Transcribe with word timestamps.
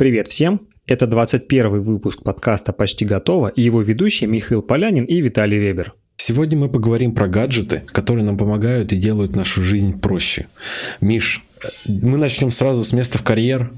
Привет 0.00 0.28
всем! 0.28 0.62
Это 0.86 1.06
21 1.06 1.82
выпуск 1.82 2.22
подкаста 2.22 2.72
«Почти 2.72 3.04
готово» 3.04 3.48
и 3.48 3.60
его 3.60 3.82
ведущие 3.82 4.30
Михаил 4.30 4.62
Полянин 4.62 5.04
и 5.04 5.20
Виталий 5.20 5.58
Вебер. 5.58 5.92
Сегодня 6.16 6.56
мы 6.56 6.70
поговорим 6.70 7.14
про 7.14 7.28
гаджеты, 7.28 7.82
которые 7.92 8.24
нам 8.24 8.38
помогают 8.38 8.94
и 8.94 8.96
делают 8.96 9.36
нашу 9.36 9.62
жизнь 9.62 10.00
проще. 10.00 10.46
Миш, 11.02 11.44
мы 11.84 12.16
начнем 12.16 12.50
сразу 12.50 12.82
с 12.82 12.94
места 12.94 13.18
в 13.18 13.22
карьер. 13.22 13.72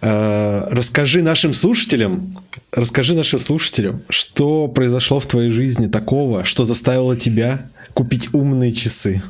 Э, 0.00 0.68
расскажи 0.70 1.20
нашим 1.20 1.52
слушателям, 1.52 2.38
расскажи 2.72 3.12
нашим 3.12 3.38
слушателям, 3.38 4.04
что 4.08 4.68
произошло 4.68 5.20
в 5.20 5.26
твоей 5.26 5.50
жизни 5.50 5.86
такого, 5.86 6.44
что 6.44 6.64
заставило 6.64 7.14
тебя 7.14 7.68
купить 7.92 8.32
умные 8.32 8.72
часы. 8.72 9.20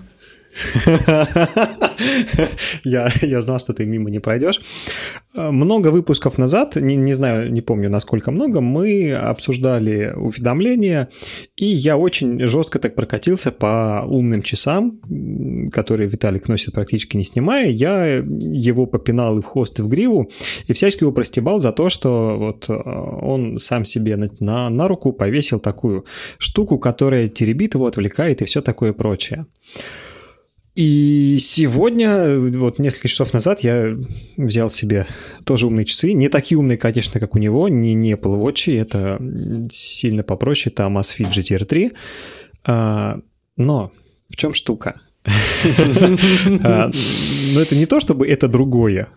я, 2.85 3.09
я 3.23 3.43
знал, 3.43 3.59
что 3.59 3.73
ты 3.73 3.85
мимо 3.87 4.11
не 4.11 4.21
пройдешь. 4.21 4.61
Много 5.35 5.89
выпусков 5.89 6.39
назад, 6.39 6.77
не, 6.77 6.97
не 6.97 7.15
знаю, 7.15 7.53
не 7.53 7.61
помню, 7.61 7.91
насколько 7.91 8.31
много, 8.31 8.61
мы 8.61 9.13
обсуждали 9.13 10.13
уведомления, 10.17 11.09
и 11.57 11.67
я 11.67 11.97
очень 11.99 12.41
жестко 12.47 12.79
так 12.79 12.95
прокатился 12.95 13.53
по 13.53 14.05
умным 14.07 14.43
часам, 14.43 15.01
которые 15.73 16.09
Виталик 16.09 16.49
носит 16.49 16.73
практически 16.73 17.17
не 17.17 17.25
снимая. 17.25 17.69
Я 17.69 18.07
его 18.17 18.87
попинал 18.87 19.39
и 19.39 19.43
в 19.43 19.45
хвост, 19.45 19.79
и 19.79 19.83
в 19.83 19.89
гриву, 19.89 20.31
и 20.67 20.73
всячески 20.73 21.03
его 21.03 21.13
простебал 21.13 21.61
за 21.61 21.73
то, 21.73 21.91
что 21.91 22.37
вот 22.39 22.67
э, 22.69 22.73
он 22.73 23.59
сам 23.59 23.85
себе 23.85 24.17
на, 24.17 24.31
на, 24.41 24.71
на 24.71 24.89
руку 24.89 25.13
повесил 25.13 25.61
такую 25.61 26.07
штуку, 26.39 26.79
которая 26.79 27.29
теребит 27.29 27.75
его, 27.75 27.87
отвлекает 27.87 28.43
и 28.43 28.45
все 28.47 28.63
такое 28.63 28.93
прочее. 28.93 29.47
И 30.77 31.39
сегодня, 31.41 32.39
вот 32.39 32.79
несколько 32.79 33.09
часов 33.09 33.33
назад, 33.33 33.61
я 33.61 33.97
взял 34.37 34.69
себе 34.69 35.07
тоже 35.45 35.67
умные 35.67 35.87
часы. 35.87 36.13
Не 36.13 36.29
такие 36.29 36.59
умные, 36.59 36.77
конечно, 36.77 37.19
как 37.19 37.35
у 37.35 37.39
него, 37.39 37.69
не, 37.69 37.95
не 37.95 38.13
Apple 38.13 38.39
Watch, 38.39 38.79
это 38.79 39.19
сильно 39.73 40.23
попроще, 40.23 40.71
это 40.71 40.83
Amazfit 40.83 41.31
GTR 41.33 41.65
3. 41.65 41.93
А, 42.67 43.21
но 43.57 43.91
в 44.29 44.37
чем 44.37 44.53
штука? 44.53 45.01
А, 46.63 46.91
но 47.55 47.61
это 47.61 47.75
не 47.75 47.87
то, 47.87 47.99
чтобы 47.99 48.29
это 48.29 48.47
другое. 48.47 49.09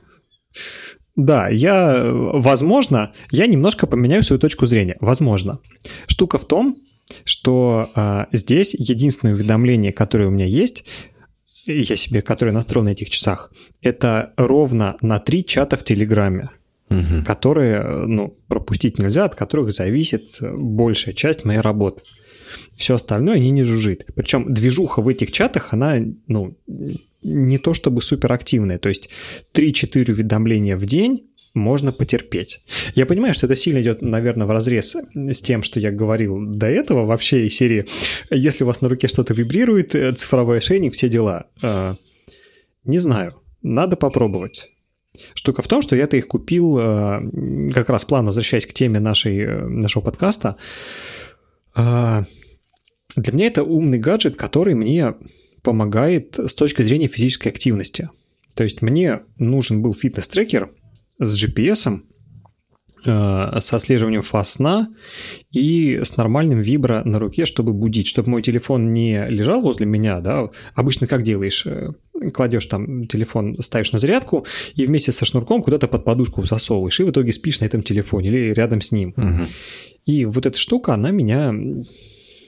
Да, 1.17 1.49
я, 1.49 2.09
возможно, 2.09 3.11
я 3.31 3.47
немножко 3.47 3.85
поменяю 3.85 4.23
свою 4.23 4.39
точку 4.39 4.65
зрения. 4.65 4.95
Возможно. 5.01 5.59
Штука 6.07 6.37
в 6.37 6.47
том, 6.47 6.77
что 7.25 7.91
а, 7.95 8.27
здесь 8.31 8.73
единственное 8.73 9.33
уведомление, 9.33 9.91
которое 9.91 10.27
у 10.27 10.31
меня 10.31 10.45
есть, 10.45 10.85
я 11.65 11.95
себе, 11.95 12.21
который 12.21 12.53
настроил 12.53 12.85
на 12.85 12.89
этих 12.89 13.09
часах, 13.09 13.51
это 13.81 14.33
ровно 14.37 14.97
на 15.01 15.19
три 15.19 15.45
чата 15.45 15.77
в 15.77 15.83
Телеграме, 15.83 16.49
угу. 16.89 17.23
которые, 17.25 17.81
ну, 18.05 18.35
пропустить 18.47 18.99
нельзя, 18.99 19.25
от 19.25 19.35
которых 19.35 19.73
зависит 19.73 20.39
большая 20.41 21.13
часть 21.13 21.45
моей 21.45 21.59
работы. 21.61 22.01
Все 22.75 22.95
остальное 22.95 23.37
не 23.39 23.51
не 23.51 23.63
жужжит. 23.63 24.07
Причем 24.15 24.51
движуха 24.51 25.01
в 25.01 25.07
этих 25.07 25.31
чатах, 25.31 25.73
она, 25.73 25.97
ну, 26.27 26.57
не 27.21 27.57
то 27.57 27.73
чтобы 27.73 28.01
суперактивная. 28.01 28.79
То 28.79 28.89
есть 28.89 29.09
3-4 29.53 30.11
уведомления 30.11 30.77
в 30.77 30.85
день, 30.85 31.28
можно 31.53 31.91
потерпеть. 31.91 32.61
Я 32.95 33.05
понимаю, 33.05 33.33
что 33.33 33.45
это 33.45 33.55
сильно 33.55 33.81
идет, 33.81 34.01
наверное, 34.01 34.47
в 34.47 34.51
разрез 34.51 34.95
с 35.13 35.41
тем, 35.41 35.63
что 35.63 35.79
я 35.79 35.91
говорил 35.91 36.45
до 36.45 36.67
этого 36.67 37.05
вообще 37.05 37.47
из 37.47 37.55
серии 37.55 37.85
«Если 38.29 38.63
у 38.63 38.67
вас 38.67 38.81
на 38.81 38.89
руке 38.89 39.07
что-то 39.07 39.33
вибрирует, 39.33 39.95
э, 39.95 40.13
цифровой 40.13 40.59
ошейник, 40.59 40.93
все 40.93 41.09
дела». 41.09 41.47
А, 41.61 41.95
не 42.83 42.99
знаю, 42.99 43.41
надо 43.61 43.95
попробовать. 43.95 44.69
Штука 45.33 45.61
в 45.61 45.67
том, 45.67 45.81
что 45.81 45.95
я-то 45.95 46.17
их 46.17 46.27
купил 46.27 46.77
а, 46.79 47.21
как 47.73 47.89
раз 47.89 48.05
плавно, 48.05 48.27
возвращаясь 48.27 48.65
к 48.65 48.73
теме 48.73 48.99
нашей, 48.99 49.39
э, 49.39 49.67
нашего 49.67 50.03
подкаста. 50.03 50.55
А, 51.75 52.23
для 53.15 53.33
меня 53.33 53.47
это 53.47 53.63
умный 53.63 53.97
гаджет, 53.97 54.35
который 54.35 54.75
мне 54.75 55.15
помогает 55.63 56.39
с 56.39 56.55
точки 56.55 56.83
зрения 56.83 57.07
физической 57.07 57.49
активности. 57.49 58.09
То 58.55 58.63
есть 58.63 58.81
мне 58.81 59.21
нужен 59.37 59.81
был 59.81 59.93
фитнес-трекер, 59.93 60.69
с 61.19 61.43
GPS, 61.43 61.99
э, 63.05 63.59
с 63.59 63.73
отслеживанием 63.73 64.21
фаз 64.21 64.53
сна 64.53 64.89
и 65.51 65.99
с 66.03 66.17
нормальным 66.17 66.61
вибро 66.61 67.03
на 67.05 67.19
руке, 67.19 67.45
чтобы 67.45 67.73
будить, 67.73 68.07
чтобы 68.07 68.29
мой 68.29 68.41
телефон 68.41 68.93
не 68.93 69.27
лежал 69.29 69.61
возле 69.61 69.85
меня, 69.85 70.19
да, 70.21 70.49
обычно 70.75 71.07
как 71.07 71.23
делаешь, 71.23 71.65
э, 71.65 71.91
кладешь 72.33 72.65
там 72.65 73.07
телефон, 73.07 73.55
ставишь 73.61 73.91
на 73.91 73.99
зарядку 73.99 74.45
и 74.75 74.85
вместе 74.85 75.11
со 75.11 75.25
шнурком 75.25 75.61
куда-то 75.61 75.87
под 75.87 76.03
подушку 76.03 76.43
засовываешь, 76.45 76.99
и 76.99 77.03
в 77.03 77.11
итоге 77.11 77.31
спишь 77.31 77.59
на 77.59 77.65
этом 77.65 77.83
телефоне 77.83 78.29
или 78.29 78.53
рядом 78.53 78.81
с 78.81 78.91
ним. 78.91 79.13
Угу. 79.15 79.47
И 80.05 80.25
вот 80.25 80.45
эта 80.45 80.57
штука, 80.57 80.93
она 80.93 81.11
меня 81.11 81.53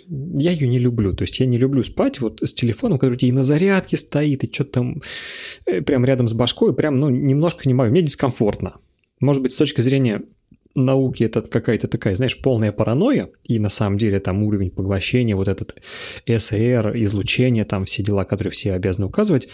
я 0.07 0.51
ее 0.51 0.67
не 0.67 0.79
люблю. 0.79 1.13
То 1.13 1.23
есть 1.23 1.39
я 1.39 1.45
не 1.45 1.57
люблю 1.57 1.83
спать 1.83 2.19
вот 2.19 2.41
с 2.41 2.53
телефоном, 2.53 2.99
который 2.99 3.17
и 3.17 3.31
на 3.31 3.43
зарядке 3.43 3.97
стоит, 3.97 4.43
и 4.43 4.51
что-то 4.51 4.71
там 4.71 5.01
э, 5.65 5.81
прям 5.81 6.05
рядом 6.05 6.27
с 6.27 6.33
башкой, 6.33 6.73
прям, 6.73 6.99
ну, 6.99 7.09
немножко 7.09 7.67
не 7.67 7.73
могу. 7.73 7.91
Мне 7.91 8.01
дискомфортно. 8.01 8.77
Может 9.19 9.43
быть, 9.43 9.53
с 9.53 9.57
точки 9.57 9.81
зрения 9.81 10.23
науки 10.75 11.23
это 11.23 11.41
какая-то 11.41 11.87
такая, 11.87 12.15
знаешь, 12.15 12.41
полная 12.41 12.71
паранойя, 12.71 13.29
и 13.43 13.59
на 13.59 13.69
самом 13.69 13.97
деле 13.97 14.19
там 14.19 14.43
уровень 14.43 14.71
поглощения, 14.71 15.35
вот 15.35 15.47
этот 15.47 15.75
СР, 16.25 16.93
излучение, 16.95 17.65
там 17.65 17.85
все 17.85 18.03
дела, 18.03 18.23
которые 18.23 18.51
все 18.51 18.73
обязаны 18.73 19.07
указывать, 19.07 19.49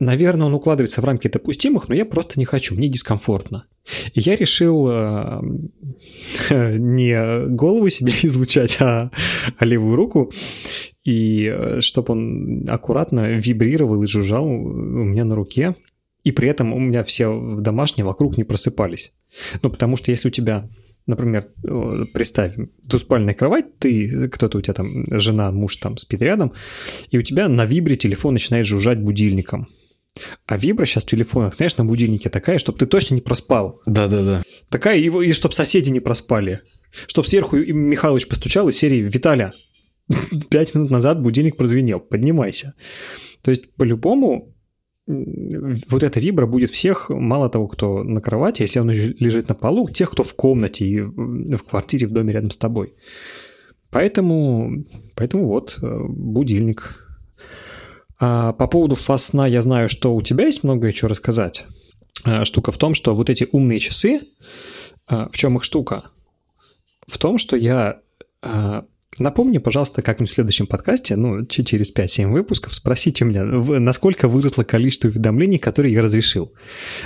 наверное, 0.00 0.46
он 0.46 0.54
укладывается 0.54 1.00
в 1.00 1.04
рамки 1.04 1.28
допустимых, 1.28 1.88
но 1.88 1.94
я 1.94 2.04
просто 2.04 2.38
не 2.38 2.44
хочу, 2.44 2.74
мне 2.74 2.88
дискомфортно. 2.88 3.66
И 4.14 4.20
я 4.20 4.36
решил 4.36 4.88
э, 4.90 5.40
не 6.78 7.46
голову 7.48 7.88
себе 7.88 8.12
излучать, 8.22 8.78
а, 8.80 9.10
а 9.58 9.64
левую 9.64 9.96
руку, 9.96 10.32
и 11.04 11.50
э, 11.52 11.80
чтобы 11.80 12.12
он 12.12 12.66
аккуратно 12.68 13.32
вибрировал 13.32 14.02
и 14.02 14.06
жужжал 14.06 14.46
у 14.46 15.04
меня 15.04 15.24
на 15.24 15.34
руке, 15.34 15.76
и 16.22 16.32
при 16.32 16.48
этом 16.48 16.72
у 16.72 16.78
меня 16.78 17.04
все 17.04 17.58
домашние 17.60 18.06
вокруг 18.06 18.38
не 18.38 18.44
просыпались. 18.44 19.14
Ну, 19.62 19.70
потому 19.70 19.96
что 19.96 20.10
если 20.10 20.28
у 20.28 20.30
тебя 20.30 20.68
например, 21.06 21.48
представь, 22.14 22.54
двуспальная 22.82 23.34
кровать, 23.34 23.78
ты, 23.78 24.28
кто-то 24.28 24.56
у 24.58 24.60
тебя 24.62 24.74
там, 24.74 25.04
жена, 25.20 25.52
муж 25.52 25.76
там 25.76 25.98
спит 25.98 26.22
рядом, 26.22 26.52
и 27.10 27.18
у 27.18 27.22
тебя 27.22 27.48
на 27.48 27.66
вибре 27.66 27.96
телефон 27.96 28.34
начинает 28.34 28.66
жужжать 28.66 29.00
будильником. 29.00 29.68
А 30.46 30.56
вибра 30.56 30.84
сейчас 30.84 31.04
в 31.04 31.08
телефонах, 31.08 31.54
знаешь, 31.54 31.76
на 31.76 31.84
будильнике 31.84 32.28
такая, 32.28 32.58
чтобы 32.58 32.78
ты 32.78 32.86
точно 32.86 33.16
не 33.16 33.20
проспал. 33.20 33.80
Да-да-да. 33.86 34.42
Такая, 34.68 34.98
и, 34.98 35.08
и 35.08 35.32
чтобы 35.32 35.54
соседи 35.54 35.90
не 35.90 36.00
проспали. 36.00 36.60
Чтобы 37.06 37.26
сверху 37.26 37.56
Михайлович 37.56 38.28
постучал 38.28 38.68
из 38.68 38.76
серии 38.76 39.00
«Виталя, 39.02 39.52
пять 40.50 40.74
минут 40.74 40.90
назад 40.90 41.20
будильник 41.20 41.56
прозвенел, 41.56 41.98
поднимайся». 41.98 42.74
То 43.42 43.50
есть, 43.50 43.74
по-любому, 43.74 44.54
вот 45.06 46.02
эта 46.02 46.20
вибра 46.20 46.46
будет 46.46 46.70
всех, 46.70 47.10
мало 47.10 47.50
того, 47.50 47.66
кто 47.68 48.04
на 48.04 48.20
кровати, 48.20 48.62
если 48.62 48.78
он 48.78 48.90
лежит 48.90 49.48
на 49.48 49.54
полу, 49.54 49.88
тех, 49.90 50.10
кто 50.10 50.22
в 50.22 50.34
комнате 50.34 50.86
и 50.86 51.00
в 51.00 51.62
квартире, 51.68 52.06
в 52.06 52.12
доме 52.12 52.32
рядом 52.32 52.50
с 52.50 52.56
тобой. 52.56 52.94
Поэтому, 53.90 54.84
поэтому 55.14 55.46
вот 55.46 55.78
э, 55.80 55.98
будильник 56.08 57.03
по 58.52 58.66
поводу 58.68 58.94
фаз 58.94 59.24
сна 59.26 59.46
я 59.46 59.62
знаю, 59.62 59.88
что 59.88 60.14
у 60.14 60.22
тебя 60.22 60.46
есть 60.46 60.62
много 60.62 60.86
еще 60.86 61.06
рассказать. 61.06 61.66
А, 62.24 62.44
штука 62.44 62.72
в 62.72 62.78
том, 62.78 62.94
что 62.94 63.14
вот 63.14 63.30
эти 63.30 63.48
умные 63.52 63.78
часы, 63.78 64.20
а, 65.06 65.28
в 65.30 65.36
чем 65.36 65.56
их 65.56 65.64
штука? 65.64 66.04
В 67.06 67.18
том, 67.18 67.38
что 67.38 67.56
я... 67.56 68.00
А, 68.42 68.84
напомни, 69.18 69.58
пожалуйста, 69.58 70.02
как-нибудь 70.02 70.30
в 70.30 70.34
следующем 70.34 70.66
подкасте, 70.66 71.16
ну, 71.16 71.44
через 71.46 71.94
5-7 71.94 72.30
выпусков, 72.30 72.74
спросите 72.74 73.24
меня, 73.24 73.44
насколько 73.44 74.28
выросло 74.28 74.64
количество 74.64 75.08
уведомлений, 75.08 75.58
которые 75.58 75.92
я 75.92 76.02
разрешил. 76.02 76.52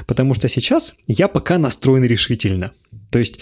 Потому 0.07 0.35
что 0.35 0.49
сейчас 0.49 0.95
я 1.07 1.29
пока 1.29 1.59
настроен 1.59 2.05
решительно. 2.05 2.73
То 3.11 3.19
есть 3.19 3.41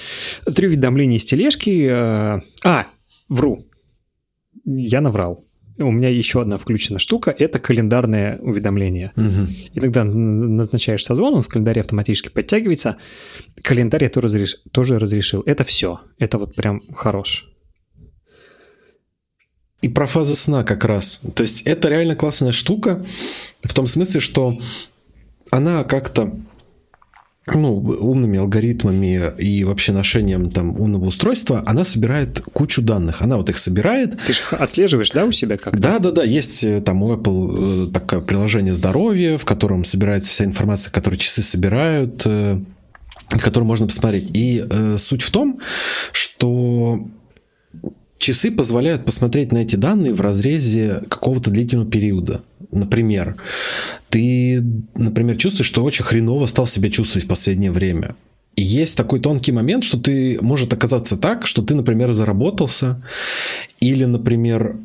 три 0.55 0.69
уведомления 0.69 1.19
из 1.19 1.25
тележки... 1.25 1.87
А, 1.89 2.87
вру. 3.29 3.67
Я 4.65 5.01
наврал 5.01 5.46
у 5.79 5.91
меня 5.91 6.09
еще 6.09 6.41
одна 6.41 6.59
включена 6.59 6.99
штука– 6.99 7.35
это 7.39 7.59
календарное 7.59 8.39
уведомление. 8.39 9.13
Угу. 9.17 9.49
Иногда 9.75 10.05
назначаешь 10.05 11.05
созвон, 11.05 11.35
он 11.35 11.43
в 11.43 11.49
календаре 11.49 11.81
автоматически 11.81 12.29
подтягивается. 12.29 12.97
Календарь 13.63 14.05
я 14.05 14.11
тоже, 14.11 14.29
разреш... 14.29 14.57
тоже 14.73 14.99
разрешил. 14.99 15.43
Это 15.47 15.65
все. 15.65 16.01
Это 16.19 16.39
вот 16.39 16.55
прям 16.55 16.83
хорош. 16.95 17.51
И 19.83 19.89
про 19.89 20.07
фазы 20.07 20.35
сна 20.35 20.65
как 20.65 20.85
раз. 20.85 21.21
То 21.35 21.43
есть 21.43 21.63
это 21.63 21.89
реально 21.89 22.17
классная 22.17 22.53
штука 22.53 23.05
в 23.63 23.75
том 23.75 23.87
смысле, 23.87 24.21
что 24.21 24.59
она 25.51 25.85
как-то 25.85 26.35
ну, 27.55 27.77
умными 27.77 28.39
алгоритмами 28.39 29.33
и 29.39 29.63
вообще 29.65 29.93
ношением 29.93 30.51
там 30.51 30.79
умного 30.81 31.07
устройства, 31.07 31.63
она 31.67 31.85
собирает 31.85 32.41
кучу 32.53 32.83
данных. 32.83 33.23
Она 33.23 33.37
вот 33.37 33.49
их 33.49 33.59
собирает. 33.59 34.19
Ты 34.27 34.33
же 34.33 34.43
отслеживаешь, 34.51 35.11
да, 35.11 35.25
у 35.25 35.33
себя 35.33 35.57
как-то? 35.57 35.79
Да, 35.79 35.99
да, 35.99 36.11
да. 36.11 36.25
Есть 36.25 36.65
э, 36.65 36.81
там 36.81 37.03
у 37.03 37.15
Apple 37.15 37.89
э, 37.89 37.93
такое 37.93 38.21
приложение 38.21 38.75
здоровья, 38.75 39.39
в 39.39 39.45
котором 39.45 39.85
собирается 39.85 40.33
вся 40.33 40.45
информация, 40.45 40.91
которую 40.91 41.19
часы 41.19 41.43
собирают. 41.43 42.23
Э, 42.27 42.59
который 43.29 43.65
можно 43.65 43.87
посмотреть. 43.87 44.31
И 44.37 44.65
э, 44.69 44.97
суть 44.99 45.23
в 45.23 45.31
том, 45.31 45.61
что 46.13 47.07
часы 48.19 48.51
позволяют 48.51 49.05
посмотреть 49.05 49.53
на 49.53 49.59
эти 49.59 49.77
данные 49.77 50.15
в 50.15 50.21
разрезе 50.21 51.03
какого-то 51.09 51.51
длительного 51.51 51.89
периода. 51.89 52.43
Например, 52.77 53.37
ты, 54.09 54.63
например, 54.95 55.37
чувствуешь, 55.37 55.67
что 55.67 55.85
очень 55.85 56.05
хреново 56.05 56.47
стал 56.47 56.67
себя 56.67 56.91
чувствовать 56.91 57.25
в 57.25 57.29
последнее 57.29 57.71
время. 57.71 58.15
И 58.55 58.63
есть 58.63 58.97
такой 58.97 59.21
тонкий 59.21 59.53
момент, 59.53 59.85
что 59.85 59.99
ты 59.99 60.39
может 60.41 60.73
оказаться 60.73 61.17
так, 61.17 61.47
что 61.47 61.63
ты, 61.63 61.75
например, 61.75 62.13
заработался, 62.13 63.03
или, 63.81 64.05
например, 64.05 64.77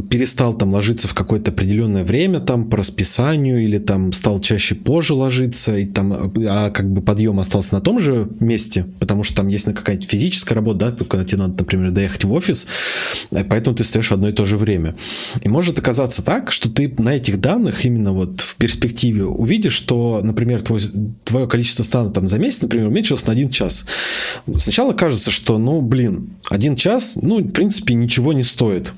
перестал 0.00 0.54
там 0.54 0.72
ложиться 0.72 1.06
в 1.06 1.14
какое-то 1.14 1.52
определенное 1.52 2.04
время 2.04 2.40
там 2.40 2.68
по 2.68 2.78
расписанию 2.78 3.62
или 3.62 3.78
там 3.78 4.12
стал 4.12 4.40
чаще 4.40 4.74
позже 4.74 5.14
ложиться 5.14 5.76
и 5.76 5.86
там 5.86 6.32
а 6.48 6.70
как 6.70 6.90
бы 6.90 7.00
подъем 7.00 7.38
остался 7.38 7.74
на 7.74 7.80
том 7.80 8.00
же 8.00 8.28
месте 8.40 8.86
потому 8.98 9.22
что 9.22 9.36
там 9.36 9.48
есть 9.48 9.64
какая-то 9.64 10.06
физическая 10.06 10.56
работа 10.56 10.90
да 10.90 11.04
когда 11.04 11.24
тебе 11.24 11.38
надо 11.38 11.58
например 11.58 11.92
доехать 11.92 12.24
в 12.24 12.32
офис 12.32 12.66
э, 13.30 13.44
поэтому 13.44 13.76
ты 13.76 13.84
встаешь 13.84 14.08
в 14.08 14.12
одно 14.12 14.28
и 14.28 14.32
то 14.32 14.46
же 14.46 14.56
время. 14.56 14.96
И 15.42 15.48
может 15.48 15.78
оказаться 15.78 16.22
так 16.22 16.50
что 16.50 16.68
ты 16.68 16.92
на 16.98 17.14
этих 17.14 17.40
данных 17.40 17.84
именно 17.84 18.12
вот 18.12 18.40
в 18.40 18.56
перспективе 18.56 19.24
увидишь 19.24 19.74
что 19.74 20.20
например 20.22 20.62
твой, 20.62 20.80
твое 21.24 21.46
количество 21.46 21.84
стана 21.84 22.10
там 22.10 22.26
за 22.26 22.38
месяц 22.38 22.62
например 22.62 22.88
уменьшилось 22.88 23.26
на 23.26 23.32
один 23.32 23.50
час. 23.50 23.84
Сначала 24.56 24.92
кажется 24.92 25.30
что 25.30 25.58
ну 25.58 25.80
блин 25.80 26.30
один 26.50 26.74
час 26.74 27.16
ну 27.20 27.38
в 27.38 27.50
принципе 27.52 27.94
ничего 27.94 28.32
не 28.32 28.42
стоит 28.42 28.92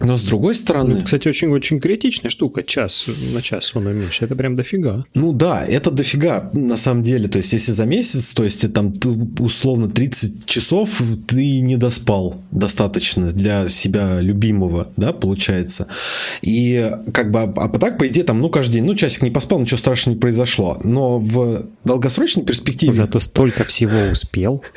но 0.00 0.16
с 0.16 0.24
другой 0.24 0.54
стороны... 0.54 0.94
Ну, 0.94 1.04
кстати, 1.04 1.28
очень-очень 1.28 1.78
критичная 1.78 2.30
штука, 2.30 2.62
час 2.62 3.04
на 3.32 3.42
час 3.42 3.72
он 3.76 3.84
меньше. 3.96 4.24
Это 4.24 4.34
прям 4.34 4.56
дофига. 4.56 5.04
Ну 5.14 5.32
да, 5.32 5.64
это 5.64 5.90
дофига 5.90 6.50
на 6.54 6.76
самом 6.76 7.02
деле. 7.02 7.28
То 7.28 7.36
есть, 7.38 7.52
если 7.52 7.72
за 7.72 7.84
месяц, 7.84 8.32
то 8.32 8.42
есть, 8.42 8.72
там 8.72 8.94
условно 9.38 9.90
30 9.90 10.46
часов 10.46 11.02
ты 11.26 11.60
не 11.60 11.76
доспал 11.76 12.40
достаточно 12.50 13.30
для 13.30 13.68
себя 13.68 14.20
любимого, 14.20 14.90
да, 14.96 15.12
получается. 15.12 15.86
И 16.40 16.90
как 17.12 17.30
бы, 17.30 17.40
а 17.40 17.68
так, 17.78 17.98
по 17.98 18.08
идее, 18.08 18.24
там, 18.24 18.40
ну, 18.40 18.48
каждый 18.48 18.74
день, 18.74 18.84
ну, 18.84 18.94
часик 18.94 19.22
не 19.22 19.30
поспал, 19.30 19.60
ничего 19.60 19.76
страшного 19.76 20.14
не 20.14 20.20
произошло. 20.20 20.80
Но 20.82 21.18
в 21.18 21.66
долгосрочной 21.84 22.44
перспективе... 22.44 22.92
Зато 22.94 23.20
столько 23.20 23.64
всего 23.64 23.98
успел. 24.10 24.64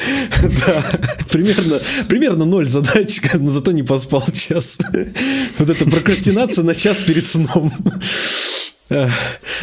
Да, 0.66 0.84
примерно, 1.32 1.80
примерно 2.08 2.46
ноль 2.46 2.68
задач, 2.68 3.22
но 3.34 3.50
зато 3.50 3.72
не 3.72 3.84
поспал 3.84 4.24
час. 4.34 4.78
Вот 5.58 5.70
это 5.70 5.86
прокрастинация 5.86 6.64
на 6.64 6.76
час 6.76 6.98
перед 6.98 7.26
сном. 7.26 7.74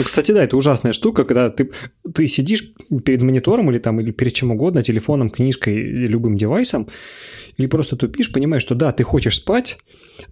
Ну, 0.01 0.05
кстати, 0.05 0.33
да, 0.33 0.43
это 0.43 0.57
ужасная 0.57 0.95
штука, 0.95 1.25
когда 1.25 1.51
ты, 1.51 1.73
ты 2.15 2.27
сидишь 2.27 2.73
перед 3.05 3.21
монитором 3.21 3.71
или 3.71 3.77
там 3.79 4.01
или 4.01 4.13
перед 4.13 4.33
чем 4.33 4.51
угодно, 4.51 4.83
телефоном, 4.83 5.29
книжкой, 5.29 5.75
любым 5.75 6.39
девайсом, 6.39 6.89
или 7.59 7.67
просто 7.67 7.97
тупишь, 7.97 8.33
понимаешь, 8.33 8.63
что 8.63 8.75
да, 8.75 8.93
ты 8.93 9.05
хочешь 9.05 9.37
спать, 9.37 9.77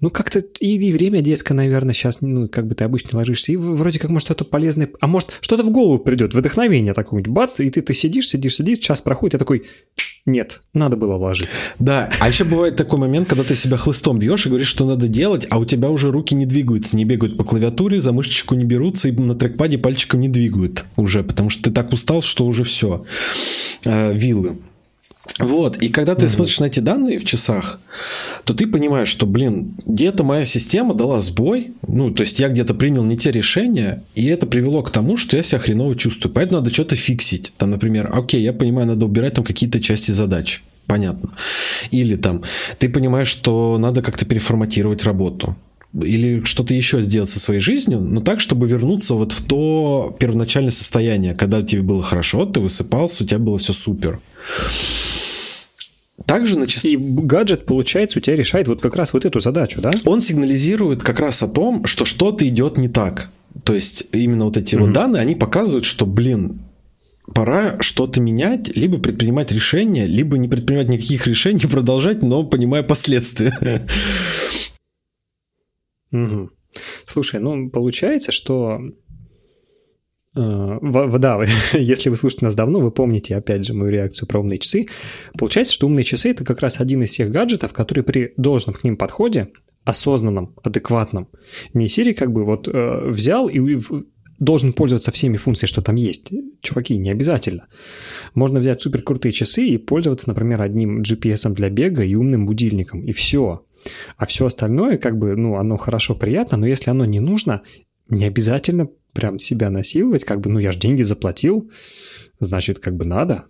ну 0.01 0.09
как-то 0.09 0.39
и, 0.39 0.79
и 0.79 0.93
время 0.93 1.21
детское, 1.21 1.53
наверное, 1.53 1.93
сейчас, 1.93 2.23
ну 2.23 2.49
как 2.49 2.67
бы 2.67 2.75
ты 2.75 2.85
обычно 2.85 3.19
ложишься, 3.19 3.53
и 3.53 3.57
вроде 3.57 3.99
как 3.99 4.09
может 4.09 4.29
что-то 4.29 4.47
полезное, 4.47 4.89
а 5.01 5.07
может 5.07 5.35
что-то 5.43 5.65
в 5.65 5.71
голову 5.71 5.99
придет, 5.99 6.33
вдохновение 6.33 6.95
такое-нибудь, 6.95 7.31
бац, 7.31 7.61
и 7.61 7.69
ты, 7.69 7.83
ты 7.83 7.93
сидишь, 7.93 8.29
сидишь, 8.29 8.55
сидишь, 8.55 8.79
час 8.79 9.03
проходит, 9.03 9.35
я 9.35 9.39
такой, 9.39 9.67
нет, 10.29 10.61
надо 10.75 10.97
было 10.97 11.15
ложиться. 11.15 11.59
Да, 11.79 12.11
а 12.21 12.29
еще 12.29 12.45
бывает 12.45 12.77
такой 12.77 12.99
момент, 12.99 13.29
когда 13.29 13.45
ты 13.45 13.55
себя 13.55 13.77
хлыстом 13.77 14.19
бьешь 14.19 14.45
и 14.45 14.49
говоришь, 14.49 14.69
что 14.69 14.87
надо 14.87 15.09
делать, 15.09 15.47
а 15.51 15.59
у 15.59 15.65
тебя 15.65 15.91
уже 15.91 16.11
руки 16.11 16.35
не 16.35 16.45
двигаются, 16.45 16.97
не 16.97 17.05
бегают 17.05 17.37
по 17.37 17.45
клавиатуре, 17.45 18.01
за 18.01 18.13
мышечку 18.13 18.55
не 18.55 18.65
берутся 18.65 19.09
и 19.09 19.13
на 19.13 19.35
трекпаде 19.59 19.79
пальчиком 19.79 20.21
не 20.21 20.29
двигают 20.29 20.85
уже, 20.97 21.23
потому 21.23 21.51
что 21.51 21.65
ты 21.65 21.71
так 21.71 21.93
устал, 21.93 22.23
что 22.23 22.47
уже 22.47 22.65
все. 22.65 23.05
Э, 23.85 24.13
вилы. 24.15 24.59
Вот, 25.39 25.77
и 25.83 25.89
когда 25.89 26.15
ты 26.15 26.25
угу. 26.25 26.33
смотришь 26.33 26.61
на 26.61 26.67
эти 26.67 26.81
данные 26.81 27.19
в 27.19 27.25
часах, 27.25 27.81
то 28.45 28.55
ты 28.55 28.67
понимаешь, 28.67 29.09
что, 29.09 29.27
блин, 29.27 29.75
где-то 29.85 30.25
моя 30.25 30.47
система 30.47 30.95
дала 30.95 31.21
сбой, 31.21 31.73
ну, 31.87 32.11
то 32.11 32.23
есть 32.23 32.41
я 32.41 32.49
где-то 32.49 32.75
принял 32.75 33.05
не 33.05 33.17
те 33.17 33.31
решения, 33.31 34.03
и 34.15 34.27
это 34.27 34.47
привело 34.47 34.83
к 34.83 34.91
тому, 34.91 35.17
что 35.17 35.37
я 35.37 35.43
себя 35.43 35.59
хреново 35.59 35.97
чувствую. 35.97 36.33
Поэтому 36.33 36.61
надо 36.61 36.73
что-то 36.73 36.97
фиксить. 36.97 37.53
Там, 37.59 37.71
например, 37.71 38.11
окей, 38.15 38.43
я 38.43 38.53
понимаю, 38.53 38.87
надо 38.89 39.05
убирать 39.05 39.35
там 39.35 39.45
какие-то 39.45 39.81
части 39.81 40.13
задач. 40.13 40.63
Понятно. 40.87 41.31
Или 41.91 42.17
там, 42.17 42.43
ты 42.79 42.89
понимаешь, 42.89 43.29
что 43.29 43.77
надо 43.79 44.03
как-то 44.03 44.25
переформатировать 44.25 45.05
работу 45.05 45.57
или 45.95 46.45
что-то 46.45 46.75
еще 46.75 47.01
сделать 47.01 47.31
со 47.31 47.41
своей 47.41 47.61
жизнью, 47.61 48.01
но 48.01 48.21
так, 48.21 48.41
чтобы 48.41 48.67
вернуться 48.69 49.15
вот 49.15 49.33
в 49.33 49.45
то 49.47 50.17
первоначальное 50.19 50.71
состояние, 50.71 51.35
когда 51.35 51.63
тебе 51.63 51.83
было 51.83 52.03
хорошо, 52.03 52.45
ты 52.45 52.61
высыпался, 52.61 53.25
у 53.25 53.27
тебя 53.27 53.39
было 53.39 53.59
все 53.59 53.73
супер. 53.73 54.21
Также 56.27 56.59
на 56.59 56.67
час... 56.67 56.85
И 56.85 56.97
гаджет, 56.97 57.65
получается, 57.65 58.19
у 58.19 58.23
тебя 58.23 58.37
решает 58.37 58.69
вот 58.69 58.83
как 58.83 58.97
раз 58.97 59.13
вот 59.13 59.25
эту 59.25 59.41
задачу, 59.41 59.81
да? 59.81 59.93
Он 60.05 60.21
сигнализирует 60.21 61.03
как 61.03 61.21
раз 61.21 61.43
о 61.43 61.49
том, 61.49 61.87
что 61.87 62.05
что-то 62.05 62.47
идет 62.47 62.77
не 62.77 62.89
так. 62.89 63.31
То 63.65 63.75
есть 63.75 64.05
именно 64.13 64.45
вот 64.45 64.57
эти 64.57 64.75
mm-hmm. 64.75 64.81
вот 64.81 64.93
данные, 64.93 65.23
они 65.23 65.35
показывают, 65.35 65.85
что, 65.87 66.07
блин, 66.07 66.61
пора 67.33 67.77
что-то 67.81 68.21
менять, 68.21 68.77
либо 68.77 68.99
предпринимать 68.99 69.53
решения, 69.53 70.07
либо 70.07 70.37
не 70.39 70.49
предпринимать 70.49 70.89
никаких 70.89 71.27
решений, 71.27 71.67
продолжать, 71.67 72.23
но 72.23 72.43
понимая 72.45 72.83
последствия. 72.83 73.87
Угу. 76.13 76.51
Слушай, 77.07 77.41
ну 77.41 77.71
получается, 77.71 78.33
что 78.33 78.81
Э, 80.39 80.79
да, 81.19 81.43
если 81.73 82.11
вы 82.11 82.17
слушаете 82.17 82.45
нас 82.45 82.55
давно, 82.55 82.81
вы 82.81 82.91
помните, 82.91 83.37
опять 83.37 83.65
же, 83.65 83.75
мою 83.75 83.91
реакцию 83.91 84.29
про 84.29 84.41
умные 84.41 84.59
часы. 84.59 84.87
Получается, 85.37 85.75
что 85.75 85.87
умные 85.87 86.05
часы– 86.05 86.31
это 86.31 86.45
как 86.45 86.61
раз 86.61 86.81
один 86.81 87.03
из 87.03 87.13
тех 87.13 87.31
гаджетов, 87.31 87.73
который 87.73 88.05
при 88.05 88.33
должном 88.37 88.75
к 88.75 88.85
ним 88.85 88.97
подходе, 88.97 89.49
осознанном, 89.85 90.55
адекватном, 90.63 91.29
не 91.75 91.87
Siri 91.87 92.15
как 92.15 92.33
бы 92.33 92.45
вот 92.45 92.69
э, 92.69 93.09
взял 93.11 93.49
и 93.49 93.81
должен 94.39 94.73
пользоваться 94.73 95.11
всеми 95.11 95.37
функциями, 95.37 95.71
что 95.71 95.83
там 95.83 95.97
есть. 95.97 96.31
Чуваки, 96.61 96.97
не 96.97 97.11
обязательно. 97.11 97.67
Можно 98.35 98.61
взять 98.61 98.81
супер 98.81 99.03
крутые 99.03 99.33
часы 99.33 99.67
и 99.67 99.79
пользоваться, 99.79 100.29
например, 100.29 100.63
одним 100.63 101.03
GPS 101.03 101.53
для 101.55 101.71
бега 101.71 102.05
и 102.05 102.15
умным 102.15 102.47
будильником, 102.47 103.03
и 103.03 103.13
все. 103.13 103.65
А 104.17 104.27
все 104.27 104.47
остальное, 104.47 104.99
как 104.99 105.19
бы, 105.19 105.37
ну, 105.37 105.57
оно 105.57 105.77
хорошо, 105.77 106.15
приятно, 106.15 106.57
но 106.59 106.67
если 106.67 106.91
оно 106.91 107.05
не 107.05 107.21
нужно, 107.21 107.63
не 108.09 108.25
обязательно 108.25 108.89
прям 109.13 109.39
себя 109.39 109.71
насиловать, 109.71 110.25
как 110.25 110.41
бы, 110.41 110.51
ну, 110.51 110.59
я 110.59 110.73
же 110.73 110.79
деньги 110.79 111.03
заплатил, 111.03 111.71
значит, 112.41 112.79
как 112.79 112.97
бы 112.97 113.05
надо. 113.05 113.45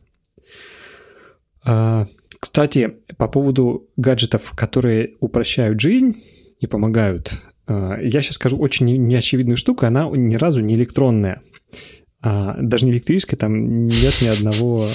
А, 1.64 2.06
кстати, 2.40 2.98
по 3.16 3.28
поводу 3.28 3.88
гаджетов, 3.96 4.52
которые 4.56 5.16
упрощают 5.20 5.80
жизнь 5.80 6.22
и 6.60 6.66
помогают, 6.66 7.32
а, 7.66 7.98
я 8.00 8.22
сейчас 8.22 8.36
скажу 8.36 8.58
очень 8.58 8.86
неочевидную 8.86 9.56
штуку, 9.56 9.86
она 9.86 10.08
ни 10.08 10.36
разу 10.36 10.62
не 10.62 10.74
электронная. 10.74 11.42
А, 12.20 12.56
даже 12.60 12.84
не 12.84 12.92
электрическая, 12.92 13.38
там 13.38 13.86
нет 13.86 14.20
ни 14.22 14.26
одного... 14.26 14.88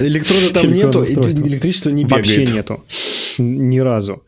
Электрода 0.00 0.52
там 0.52 0.72
нету, 0.72 1.04
электричество 1.04 1.90
не 1.90 2.04
бегает. 2.04 2.26
Вообще 2.26 2.46
нету, 2.46 2.84
ни 3.38 3.78
разу. 3.80 4.22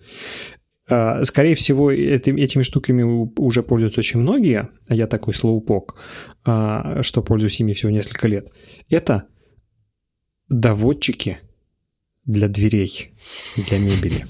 А, 0.88 1.24
скорее 1.24 1.54
всего, 1.54 1.92
этими 1.92 2.62
штуками 2.62 3.02
уже 3.02 3.62
пользуются 3.62 4.00
очень 4.00 4.20
многие, 4.20 4.70
а 4.88 4.94
я 4.94 5.06
такой 5.06 5.34
слоупок, 5.34 5.94
а, 6.44 7.02
что 7.02 7.22
пользуюсь 7.22 7.60
ими 7.60 7.72
всего 7.72 7.90
несколько 7.90 8.26
лет. 8.26 8.48
Это 8.90 9.24
доводчики 10.48 11.38
для 12.26 12.48
дверей, 12.48 13.12
для 13.56 13.78
мебели. 13.78 14.26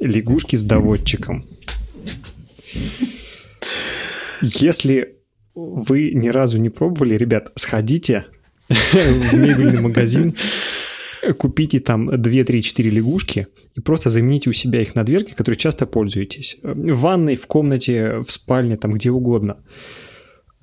Лягушки 0.00 0.56
с 0.56 0.64
доводчиком. 0.64 1.46
Если 4.42 5.16
вы 5.56 6.10
ни 6.12 6.28
разу 6.28 6.58
не 6.58 6.68
пробовали, 6.68 7.14
ребят, 7.14 7.50
сходите 7.56 8.26
в 8.68 9.34
мебельный 9.34 9.80
магазин, 9.80 10.36
купите 11.38 11.80
там 11.80 12.08
2, 12.20 12.44
3, 12.44 12.62
4 12.62 12.90
лягушки 12.90 13.48
и 13.74 13.80
просто 13.80 14.10
замените 14.10 14.50
у 14.50 14.52
себя 14.52 14.82
их 14.82 14.94
на 14.94 15.02
дверки, 15.02 15.32
которые 15.32 15.58
часто 15.58 15.86
пользуетесь. 15.86 16.58
В 16.62 17.00
ванной, 17.00 17.36
в 17.36 17.46
комнате, 17.46 18.18
в 18.18 18.30
спальне, 18.30 18.76
там 18.76 18.92
где 18.92 19.10
угодно. 19.10 19.56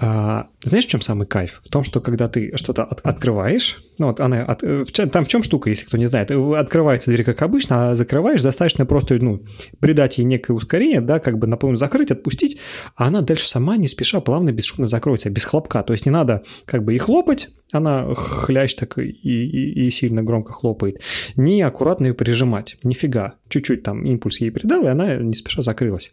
А, 0.06 0.50
знаешь, 0.62 0.86
в 0.86 0.90
чем 0.90 1.00
самый 1.00 1.26
кайф? 1.26 1.62
В 1.64 1.70
том, 1.70 1.86
что 1.86 2.02
когда 2.02 2.28
ты 2.28 2.58
что-то 2.58 2.84
от, 2.84 3.00
открываешь, 3.06 3.82
ну 4.00 4.08
вот 4.08 4.20
она, 4.20 4.44
от, 4.44 4.62
в, 4.62 4.92
там 4.92 5.24
в 5.24 5.30
чем 5.30 5.44
штука, 5.44 5.70
если 5.70 5.86
кто 5.86 5.96
не 5.96 6.08
знает, 6.08 6.30
открывается 6.30 7.10
дверь 7.10 7.24
как 7.24 7.42
обычно, 7.42 7.92
а 7.92 7.96
закрываешь, 7.96 8.42
достаточно 8.42 8.86
просто, 8.86 9.16
ну, 9.16 9.46
придать 9.80 10.18
ей 10.18 10.26
некое 10.26 10.52
ускорение, 10.52 11.00
да, 11.00 11.20
как 11.20 11.38
бы 11.38 11.48
наполовину 11.48 11.78
закрыть, 11.78 12.12
отпустить, 12.12 12.60
а 12.98 13.08
она 13.08 13.22
дальше 13.22 13.48
сама 13.48 13.78
не 13.78 13.88
спеша 13.88 14.20
плавно, 14.20 14.52
бесшумно 14.52 14.88
закроется, 14.88 15.30
без 15.30 15.46
хлопка. 15.46 15.84
То 15.84 15.94
есть 15.94 16.06
не 16.06 16.12
надо 16.12 16.44
как 16.66 16.84
бы 16.84 16.94
и 16.94 16.98
хлопать, 16.98 17.52
она 17.72 18.14
хлящ 18.14 18.74
так 18.76 18.98
и, 18.98 19.04
и, 19.04 19.86
и 19.86 19.90
сильно 19.90 20.22
громко 20.22 20.52
хлопает, 20.52 21.00
не 21.38 21.62
аккуратно 21.62 22.08
ее 22.08 22.14
прижимать, 22.14 22.76
нифига. 22.84 23.36
Чуть-чуть 23.48 23.84
там 23.84 24.04
импульс 24.04 24.42
ей 24.42 24.52
придал, 24.52 24.84
и 24.84 24.90
она 24.90 25.16
не 25.16 25.34
спеша 25.34 25.62
закрылась. 25.62 26.12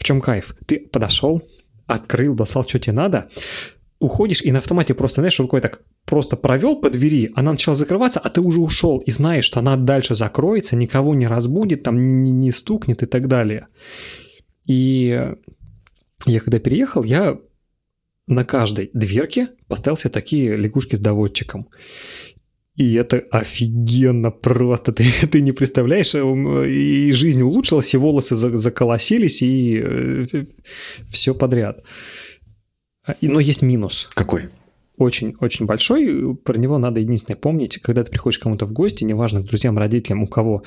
В 0.00 0.04
чем 0.04 0.22
кайф? 0.22 0.56
Ты 0.66 0.78
подошел, 0.78 1.42
открыл, 1.94 2.34
достал, 2.34 2.66
что 2.66 2.78
тебе 2.78 2.92
надо, 2.92 3.30
уходишь 3.98 4.42
и 4.42 4.50
на 4.50 4.58
автомате 4.58 4.94
просто, 4.94 5.20
знаешь, 5.20 5.38
рукой 5.38 5.60
так 5.60 5.82
просто 6.04 6.36
провел 6.36 6.80
по 6.80 6.90
двери, 6.90 7.30
она 7.36 7.52
начала 7.52 7.76
закрываться, 7.76 8.18
а 8.18 8.30
ты 8.30 8.40
уже 8.40 8.60
ушел 8.60 8.98
и 8.98 9.10
знаешь, 9.10 9.44
что 9.44 9.60
она 9.60 9.76
дальше 9.76 10.14
закроется, 10.14 10.74
никого 10.74 11.14
не 11.14 11.26
разбудит, 11.26 11.82
там 11.82 12.22
не, 12.24 12.32
не 12.32 12.50
стукнет 12.50 13.02
и 13.02 13.06
так 13.06 13.28
далее. 13.28 13.68
И 14.66 15.34
я 16.26 16.40
когда 16.40 16.58
переехал, 16.58 17.04
я 17.04 17.38
на 18.26 18.44
каждой 18.44 18.90
дверке 18.94 19.48
поставил 19.68 19.96
себе 19.96 20.10
такие 20.10 20.56
лягушки 20.56 20.96
с 20.96 21.00
доводчиком. 21.00 21.68
И 22.76 22.94
это 22.94 23.24
офигенно 23.30 24.30
просто, 24.30 24.92
ты, 24.92 25.04
ты 25.26 25.40
не 25.40 25.52
представляешь, 25.52 26.14
и 26.14 27.12
жизнь 27.12 27.42
улучшилась, 27.42 27.94
и 27.94 27.98
волосы 27.98 28.36
заколосились, 28.36 29.42
и 29.42 29.80
э, 29.82 30.26
все 31.08 31.34
подряд. 31.34 31.84
Но 33.20 33.40
есть 33.40 33.62
минус. 33.62 34.08
Какой? 34.14 34.48
Очень-очень 34.98 35.64
большой, 35.64 36.36
про 36.36 36.58
него 36.58 36.78
надо 36.78 37.00
единственное 37.00 37.38
помнить, 37.38 37.78
когда 37.78 38.04
ты 38.04 38.10
приходишь 38.10 38.38
кому-то 38.38 38.66
в 38.66 38.72
гости, 38.72 39.02
неважно, 39.04 39.42
к 39.42 39.46
друзьям, 39.46 39.78
родителям, 39.78 40.22
у 40.22 40.26
кого 40.26 40.62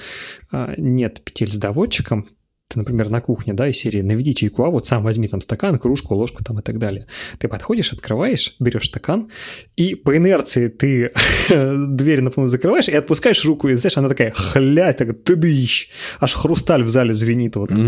а, 0.51 0.73
нет 0.75 1.21
петель 1.23 1.51
с 1.51 1.57
доводчиком, 1.57 2.29
ты, 2.73 2.79
например, 2.79 3.09
на 3.09 3.21
кухне, 3.21 3.53
да, 3.53 3.67
из 3.67 3.77
серии 3.77 4.01
«Наведи 4.01 4.33
чайку, 4.33 4.63
а 4.63 4.69
вот 4.69 4.87
сам 4.87 5.03
возьми 5.03 5.27
там 5.27 5.41
стакан, 5.41 5.77
кружку, 5.77 6.15
ложку 6.15 6.43
там 6.43 6.59
и 6.59 6.61
так 6.61 6.79
далее». 6.79 7.05
Ты 7.37 7.47
подходишь, 7.47 7.93
открываешь, 7.93 8.55
берешь 8.59 8.87
стакан, 8.87 9.29
и 9.75 9.95
по 9.95 10.17
инерции 10.17 10.67
ты 10.67 11.11
дверь 11.49 12.21
на 12.21 12.31
полную 12.31 12.49
закрываешь 12.49 12.87
и 12.87 12.95
отпускаешь 12.95 13.45
руку, 13.45 13.69
и, 13.69 13.75
знаешь, 13.75 13.97
она 13.97 14.09
такая 14.09 14.31
хлядь, 14.31 14.97
так 14.97 15.23
ты 15.23 15.35
дыщ, 15.35 15.89
аж 16.19 16.33
хрусталь 16.33 16.83
в 16.83 16.89
зале 16.89 17.13
звенит 17.13 17.55
вот. 17.55 17.71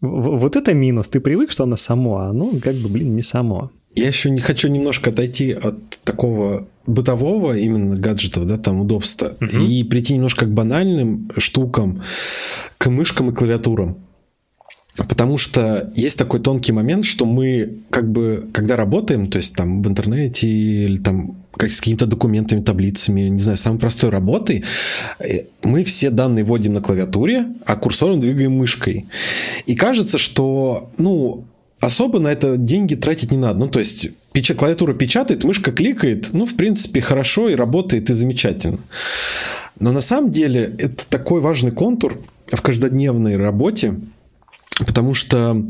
Вот 0.00 0.56
это 0.56 0.72
минус. 0.72 1.08
Ты 1.08 1.20
привык, 1.20 1.50
что 1.50 1.64
оно 1.64 1.76
само, 1.76 2.20
а 2.20 2.30
оно 2.30 2.52
как 2.62 2.74
бы, 2.76 2.88
блин, 2.88 3.14
не 3.14 3.22
само. 3.22 3.70
Я 3.94 4.06
еще 4.06 4.30
не 4.30 4.40
хочу 4.40 4.68
немножко 4.68 5.10
отойти 5.10 5.52
от 5.52 5.76
такого 6.04 6.66
бытового 6.90 7.56
именно 7.56 7.96
гаджетов, 7.96 8.46
да, 8.46 8.58
там 8.58 8.80
удобства, 8.80 9.36
угу. 9.40 9.64
и 9.64 9.82
прийти 9.84 10.14
немножко 10.14 10.46
к 10.46 10.50
банальным 10.50 11.30
штукам, 11.38 12.02
к 12.78 12.90
мышкам 12.90 13.30
и 13.30 13.34
клавиатурам. 13.34 13.96
Потому 14.96 15.38
что 15.38 15.90
есть 15.94 16.18
такой 16.18 16.40
тонкий 16.40 16.72
момент, 16.72 17.04
что 17.04 17.24
мы 17.24 17.78
как 17.90 18.10
бы, 18.10 18.48
когда 18.52 18.76
работаем, 18.76 19.30
то 19.30 19.38
есть 19.38 19.54
там 19.56 19.82
в 19.82 19.88
интернете 19.88 20.46
или 20.46 20.98
там 20.98 21.36
как 21.56 21.70
с 21.70 21.80
какими-то 21.80 22.06
документами, 22.06 22.62
таблицами, 22.62 23.22
не 23.22 23.40
знаю, 23.40 23.56
самой 23.56 23.78
простой 23.78 24.10
работой, 24.10 24.64
э, 25.18 25.44
мы 25.62 25.84
все 25.84 26.10
данные 26.10 26.44
вводим 26.44 26.74
на 26.74 26.80
клавиатуре, 26.80 27.46
а 27.66 27.76
курсором 27.76 28.20
двигаем 28.20 28.52
мышкой. 28.52 29.06
И 29.66 29.74
кажется, 29.74 30.18
что, 30.18 30.90
ну, 30.98 31.44
особо 31.80 32.20
на 32.20 32.28
это 32.28 32.56
деньги 32.56 32.94
тратить 32.94 33.32
не 33.32 33.38
надо. 33.38 33.58
Ну, 33.58 33.68
то 33.68 33.80
есть, 33.80 34.08
печа, 34.32 34.54
клавиатура 34.54 34.94
печатает, 34.94 35.44
мышка 35.44 35.72
кликает, 35.72 36.30
ну, 36.32 36.44
в 36.44 36.54
принципе, 36.54 37.00
хорошо 37.00 37.48
и 37.48 37.54
работает, 37.54 38.10
и 38.10 38.14
замечательно. 38.14 38.80
Но 39.78 39.92
на 39.92 40.02
самом 40.02 40.30
деле 40.30 40.74
это 40.78 41.04
такой 41.08 41.40
важный 41.40 41.70
контур 41.70 42.20
в 42.46 42.60
каждодневной 42.60 43.36
работе, 43.36 43.94
потому 44.78 45.14
что 45.14 45.64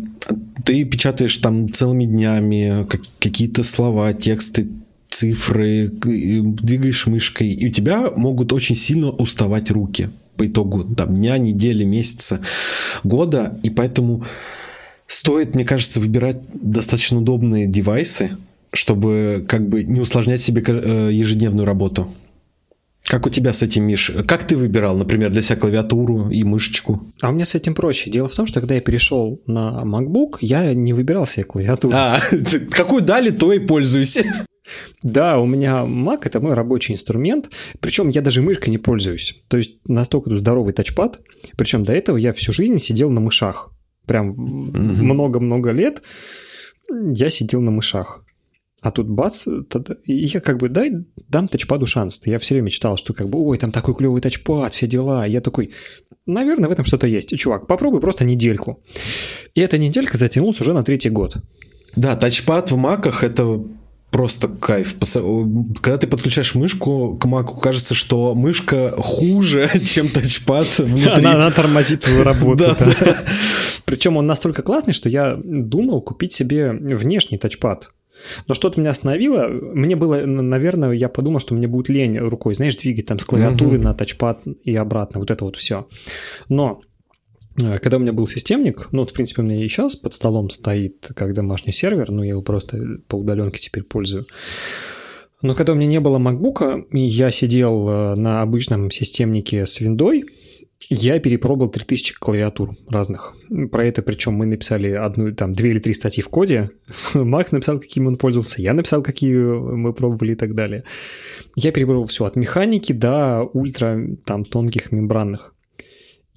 ты 0.64 0.84
печатаешь 0.84 1.36
там 1.38 1.72
целыми 1.72 2.04
днями 2.04 2.86
какие-то 3.20 3.62
слова, 3.62 4.12
тексты, 4.12 4.68
цифры, 5.08 5.88
двигаешь 5.88 7.06
мышкой, 7.06 7.52
и 7.52 7.68
у 7.68 7.72
тебя 7.72 8.10
могут 8.16 8.52
очень 8.52 8.76
сильно 8.76 9.10
уставать 9.10 9.70
руки 9.70 10.10
по 10.36 10.46
итогу 10.46 10.84
там, 10.84 11.16
дня, 11.16 11.38
недели, 11.38 11.84
месяца, 11.84 12.40
года, 13.04 13.58
и 13.62 13.70
поэтому 13.70 14.24
стоит, 15.10 15.54
мне 15.54 15.64
кажется, 15.64 15.98
выбирать 16.00 16.38
достаточно 16.52 17.18
удобные 17.18 17.66
девайсы, 17.66 18.36
чтобы 18.72 19.44
как 19.48 19.68
бы 19.68 19.82
не 19.82 20.00
усложнять 20.00 20.40
себе 20.40 20.62
э, 20.64 21.10
ежедневную 21.12 21.66
работу. 21.66 22.14
Как 23.04 23.26
у 23.26 23.30
тебя 23.30 23.52
с 23.52 23.62
этим, 23.62 23.84
Миш? 23.84 24.12
Как 24.28 24.46
ты 24.46 24.56
выбирал, 24.56 24.96
например, 24.96 25.30
для 25.30 25.42
себя 25.42 25.56
клавиатуру 25.56 26.30
и 26.30 26.44
мышечку? 26.44 27.04
А 27.20 27.30
у 27.30 27.32
меня 27.32 27.44
с 27.44 27.56
этим 27.56 27.74
проще. 27.74 28.08
Дело 28.08 28.28
в 28.28 28.34
том, 28.34 28.46
что 28.46 28.60
когда 28.60 28.76
я 28.76 28.80
перешел 28.80 29.40
на 29.48 29.82
MacBook, 29.84 30.36
я 30.42 30.72
не 30.74 30.92
выбирал 30.92 31.26
себе 31.26 31.42
клавиатуру. 31.42 31.92
А, 31.96 32.20
какую 32.70 33.02
дали, 33.02 33.30
то 33.30 33.52
и 33.52 33.58
пользуюсь. 33.58 34.16
Да, 35.02 35.40
у 35.40 35.46
меня 35.46 35.82
Mac 35.84 36.20
это 36.22 36.38
мой 36.38 36.54
рабочий 36.54 36.94
инструмент, 36.94 37.50
причем 37.80 38.10
я 38.10 38.20
даже 38.20 38.42
мышкой 38.42 38.70
не 38.70 38.78
пользуюсь. 38.78 39.40
То 39.48 39.56
есть 39.56 39.78
настолько 39.88 40.32
здоровый 40.36 40.72
тачпад, 40.72 41.18
причем 41.56 41.84
до 41.84 41.92
этого 41.92 42.16
я 42.16 42.32
всю 42.32 42.52
жизнь 42.52 42.78
сидел 42.78 43.10
на 43.10 43.20
мышах 43.20 43.72
прям 44.10 44.34
много-много 44.34 45.70
лет 45.70 46.02
я 47.14 47.30
сидел 47.30 47.60
на 47.60 47.70
мышах. 47.70 48.24
А 48.82 48.90
тут 48.90 49.08
бац, 49.08 49.46
и 50.06 50.12
я 50.12 50.40
как 50.40 50.58
бы 50.58 50.68
дай, 50.68 50.90
дам 51.28 51.46
тачпаду 51.46 51.86
шанс. 51.86 52.20
Я 52.24 52.38
все 52.38 52.54
время 52.54 52.66
мечтал, 52.66 52.96
что 52.96 53.14
как 53.14 53.28
бы, 53.28 53.38
ой, 53.38 53.58
там 53.58 53.70
такой 53.70 53.94
клевый 53.94 54.20
тачпад, 54.20 54.72
все 54.74 54.88
дела. 54.88 55.26
Я 55.26 55.40
такой, 55.40 55.70
наверное, 56.26 56.68
в 56.68 56.72
этом 56.72 56.84
что-то 56.84 57.06
есть. 57.06 57.38
Чувак, 57.38 57.68
попробуй 57.68 58.00
просто 58.00 58.24
недельку. 58.24 58.82
И 59.54 59.60
эта 59.60 59.78
неделька 59.78 60.18
затянулась 60.18 60.60
уже 60.60 60.72
на 60.72 60.82
третий 60.82 61.10
год. 61.10 61.36
Да, 61.94 62.16
тачпад 62.16 62.72
в 62.72 62.76
маках 62.76 63.22
это 63.22 63.62
просто 64.10 64.48
кайф. 64.48 64.96
Когда 65.80 65.98
ты 65.98 66.06
подключаешь 66.06 66.54
мышку 66.54 67.16
к 67.16 67.24
маку, 67.26 67.60
кажется, 67.60 67.94
что 67.94 68.34
мышка 68.34 68.94
хуже, 68.96 69.70
чем 69.84 70.08
тачпад 70.08 70.78
внутри. 70.78 71.24
Она, 71.24 71.34
она 71.34 71.50
тормозит 71.50 72.02
твою 72.02 72.22
работу. 72.22 72.64
Да, 72.64 72.76
да. 72.78 73.18
Причем 73.84 74.16
он 74.16 74.26
настолько 74.26 74.62
классный, 74.62 74.94
что 74.94 75.08
я 75.08 75.38
думал 75.42 76.02
купить 76.02 76.32
себе 76.32 76.72
внешний 76.72 77.38
тачпад. 77.38 77.90
Но 78.46 78.54
что-то 78.54 78.80
меня 78.80 78.90
остановило. 78.90 79.48
Мне 79.48 79.96
было, 79.96 80.26
наверное, 80.26 80.92
я 80.92 81.08
подумал, 81.08 81.40
что 81.40 81.54
мне 81.54 81.66
будет 81.66 81.88
лень 81.88 82.18
рукой, 82.18 82.54
знаешь, 82.54 82.76
двигать 82.76 83.06
там 83.06 83.18
с 83.18 83.24
клавиатуры 83.24 83.76
угу. 83.76 83.84
на 83.84 83.94
тачпад 83.94 84.42
и 84.64 84.76
обратно, 84.76 85.20
вот 85.20 85.30
это 85.30 85.44
вот 85.44 85.56
все. 85.56 85.86
Но 86.48 86.82
когда 87.80 87.96
у 87.96 88.00
меня 88.00 88.12
был 88.12 88.26
системник, 88.26 88.88
ну, 88.92 89.04
в 89.04 89.12
принципе, 89.12 89.42
у 89.42 89.44
меня 89.44 89.64
и 89.64 89.68
сейчас 89.68 89.96
под 89.96 90.14
столом 90.14 90.50
стоит 90.50 91.10
как 91.14 91.34
домашний 91.34 91.72
сервер, 91.72 92.10
но 92.10 92.22
я 92.22 92.30
его 92.30 92.42
просто 92.42 92.78
по 93.08 93.16
удаленке 93.16 93.60
теперь 93.60 93.84
пользую. 93.84 94.26
Но 95.42 95.54
когда 95.54 95.72
у 95.72 95.76
меня 95.76 95.88
не 95.88 96.00
было 96.00 96.18
MacBook, 96.18 96.88
и 96.90 97.00
я 97.00 97.30
сидел 97.30 97.88
э, 97.88 98.14
на 98.14 98.42
обычном 98.42 98.90
системнике 98.90 99.64
с 99.64 99.80
виндой, 99.80 100.24
я 100.88 101.18
перепробовал 101.18 101.70
3000 101.70 102.18
клавиатур 102.18 102.70
разных. 102.88 103.34
Про 103.70 103.86
это 103.86 104.02
причем 104.02 104.34
мы 104.34 104.46
написали 104.46 104.90
одну, 104.92 105.32
там, 105.34 105.54
две 105.54 105.70
или 105.70 105.78
три 105.78 105.94
статьи 105.94 106.22
в 106.22 106.28
коде. 106.28 106.70
Макс 107.14 107.52
написал, 107.52 107.80
какими 107.80 108.06
он 108.06 108.16
пользовался, 108.16 108.60
я 108.60 108.74
написал, 108.74 109.02
какие 109.02 109.36
мы 109.36 109.92
пробовали 109.92 110.32
и 110.32 110.36
так 110.36 110.54
далее. 110.54 110.84
Я 111.56 111.72
перепробовал 111.72 112.06
все 112.06 112.24
от 112.24 112.36
механики 112.36 112.92
до 112.92 113.42
ультра 113.42 113.98
там 114.24 114.44
тонких 114.44 114.92
мембранных 114.92 115.54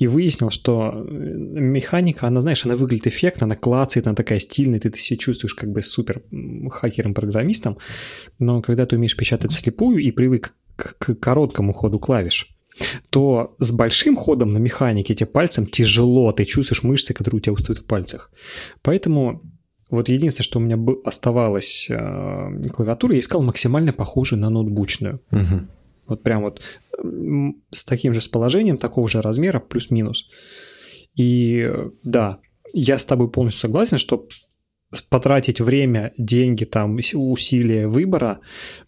и 0.04 0.08
выяснил, 0.08 0.50
что 0.50 0.92
э, 0.94 1.00
механика, 1.00 2.28
она, 2.28 2.42
знаешь, 2.42 2.66
она 2.66 2.76
выглядит 2.76 3.08
эффектно, 3.08 3.46
она 3.46 3.56
клацает, 3.56 4.06
она 4.06 4.16
такая 4.16 4.40
стильная, 4.40 4.80
ты, 4.80 4.90
ты 4.90 5.00
себя 5.00 5.18
чувствуешь 5.18 5.54
как 5.54 5.72
бы 5.72 5.82
супер 5.82 6.24
хакером-программистом, 6.70 7.78
но 8.38 8.62
когда 8.62 8.86
ты 8.86 8.98
умеешь 8.98 9.16
печатать 9.16 9.54
вслепую 9.54 10.00
и 10.00 10.12
привык 10.12 10.56
к, 10.76 10.98
к 10.98 11.16
короткому 11.16 11.72
ходу 11.72 12.00
клавиш, 12.00 12.54
то 13.12 13.56
с 13.60 13.72
большим 13.72 14.18
ходом 14.18 14.52
на 14.52 14.58
механике 14.58 15.16
тебе 15.16 15.28
пальцем 15.28 15.68
тяжело, 15.68 16.34
ты 16.34 16.44
чувствуешь 16.44 16.84
мышцы, 16.84 17.14
которые 17.14 17.38
у 17.38 17.42
тебя 17.42 17.54
устают 17.54 17.80
в 17.80 17.86
пальцах. 17.86 18.30
Поэтому 18.82 19.42
вот 19.90 20.10
единственное, 20.10 20.44
что 20.44 20.60
у 20.60 20.62
меня 20.62 20.78
оставалось 21.06 21.88
э, 21.90 22.70
клавиатура, 22.76 23.14
я 23.14 23.20
искал 23.22 23.42
максимально 23.42 23.94
похожую 23.94 24.42
на 24.42 24.50
ноутбучную. 24.50 25.22
Угу. 25.32 25.68
Вот 26.08 26.24
прям 26.24 26.42
вот 26.42 26.62
с 27.72 27.86
таким 27.86 28.14
же 28.14 28.22
с 28.22 28.28
положением, 28.28 28.78
такого 28.78 29.08
же 29.08 29.22
размера, 29.22 29.60
плюс-минус. 29.60 30.30
И 31.16 31.70
да, 32.04 32.40
я 32.74 32.98
с 32.98 33.06
тобой 33.06 33.30
полностью 33.30 33.62
согласен, 33.62 33.98
что 33.98 34.28
потратить 35.10 35.60
время, 35.60 36.12
деньги, 36.18 36.66
там, 36.66 36.98
усилия 37.14 37.88
выбора 37.88 38.40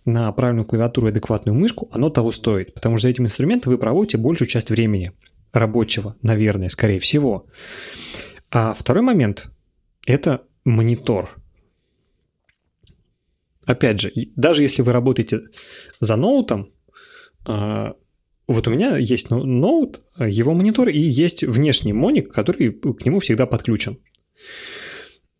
на 0.05 0.31
правильную 0.31 0.65
клавиатуру 0.65 1.07
и 1.07 1.09
адекватную 1.09 1.57
мышку, 1.57 1.89
оно 1.91 2.09
того 2.09 2.31
стоит. 2.31 2.73
Потому 2.73 2.97
что 2.97 3.03
за 3.03 3.09
этим 3.09 3.25
инструментом 3.25 3.71
вы 3.71 3.79
проводите 3.79 4.17
большую 4.17 4.47
часть 4.47 4.69
времени 4.69 5.13
рабочего, 5.51 6.15
наверное, 6.21 6.69
скорее 6.69 6.99
всего. 6.99 7.47
А 8.51 8.73
второй 8.73 9.03
момент– 9.03 9.49
это 10.05 10.43
монитор. 10.63 11.35
Опять 13.65 13.99
же, 13.99 14.11
даже 14.35 14.61
если 14.61 14.83
вы 14.83 14.91
работаете 14.91 15.41
за 15.99 16.15
ноутом, 16.15 16.71
вот 17.45 18.67
у 18.67 18.71
меня 18.71 18.97
есть 18.97 19.29
ноут, 19.29 20.01
его 20.19 20.53
монитор, 20.53 20.89
и 20.89 20.99
есть 20.99 21.43
внешний 21.43 21.93
моник, 21.93 22.31
который 22.31 22.71
к 22.71 23.05
нему 23.05 23.19
всегда 23.19 23.45
подключен. 23.45 23.97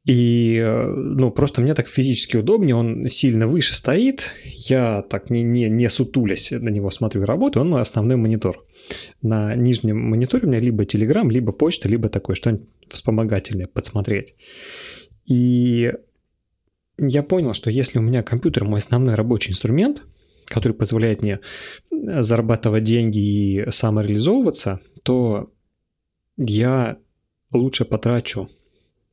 И, 0.05 0.63
ну, 0.63 1.31
просто 1.31 1.61
мне 1.61 1.73
так 1.73 1.87
физически 1.87 2.37
удобнее, 2.37 2.75
он 2.75 3.07
сильно 3.09 3.47
выше 3.47 3.73
стоит, 3.73 4.29
я 4.43 5.01
так 5.01 5.31
не, 5.31 5.41
не, 5.41 5.67
не 5.67 5.89
сутулясь 5.89 6.51
на 6.51 6.69
него 6.69 6.91
смотрю 6.91 7.23
и 7.23 7.25
работаю, 7.25 7.63
он 7.63 7.71
мой 7.71 7.81
основной 7.81 8.15
монитор. 8.15 8.63
На 9.23 9.55
нижнем 9.55 9.97
мониторе 9.97 10.45
у 10.45 10.49
меня 10.49 10.59
либо 10.59 10.83
Telegram, 10.83 11.27
либо 11.27 11.51
почта, 11.51 11.89
либо 11.89 12.09
такое 12.09 12.35
что-нибудь 12.35 12.67
вспомогательное 12.89 13.65
подсмотреть. 13.65 14.35
И 15.25 15.91
я 16.99 17.23
понял, 17.23 17.55
что 17.55 17.71
если 17.71 17.97
у 17.97 18.03
меня 18.03 18.21
компьютер 18.21 18.63
мой 18.63 18.81
основной 18.81 19.15
рабочий 19.15 19.51
инструмент, 19.51 20.03
который 20.45 20.73
позволяет 20.73 21.21
мне 21.21 21.39
зарабатывать 21.91 22.83
деньги 22.83 23.19
и 23.19 23.71
самореализовываться, 23.71 24.79
то 25.03 25.51
я 26.37 26.97
лучше 27.53 27.85
потрачу 27.85 28.49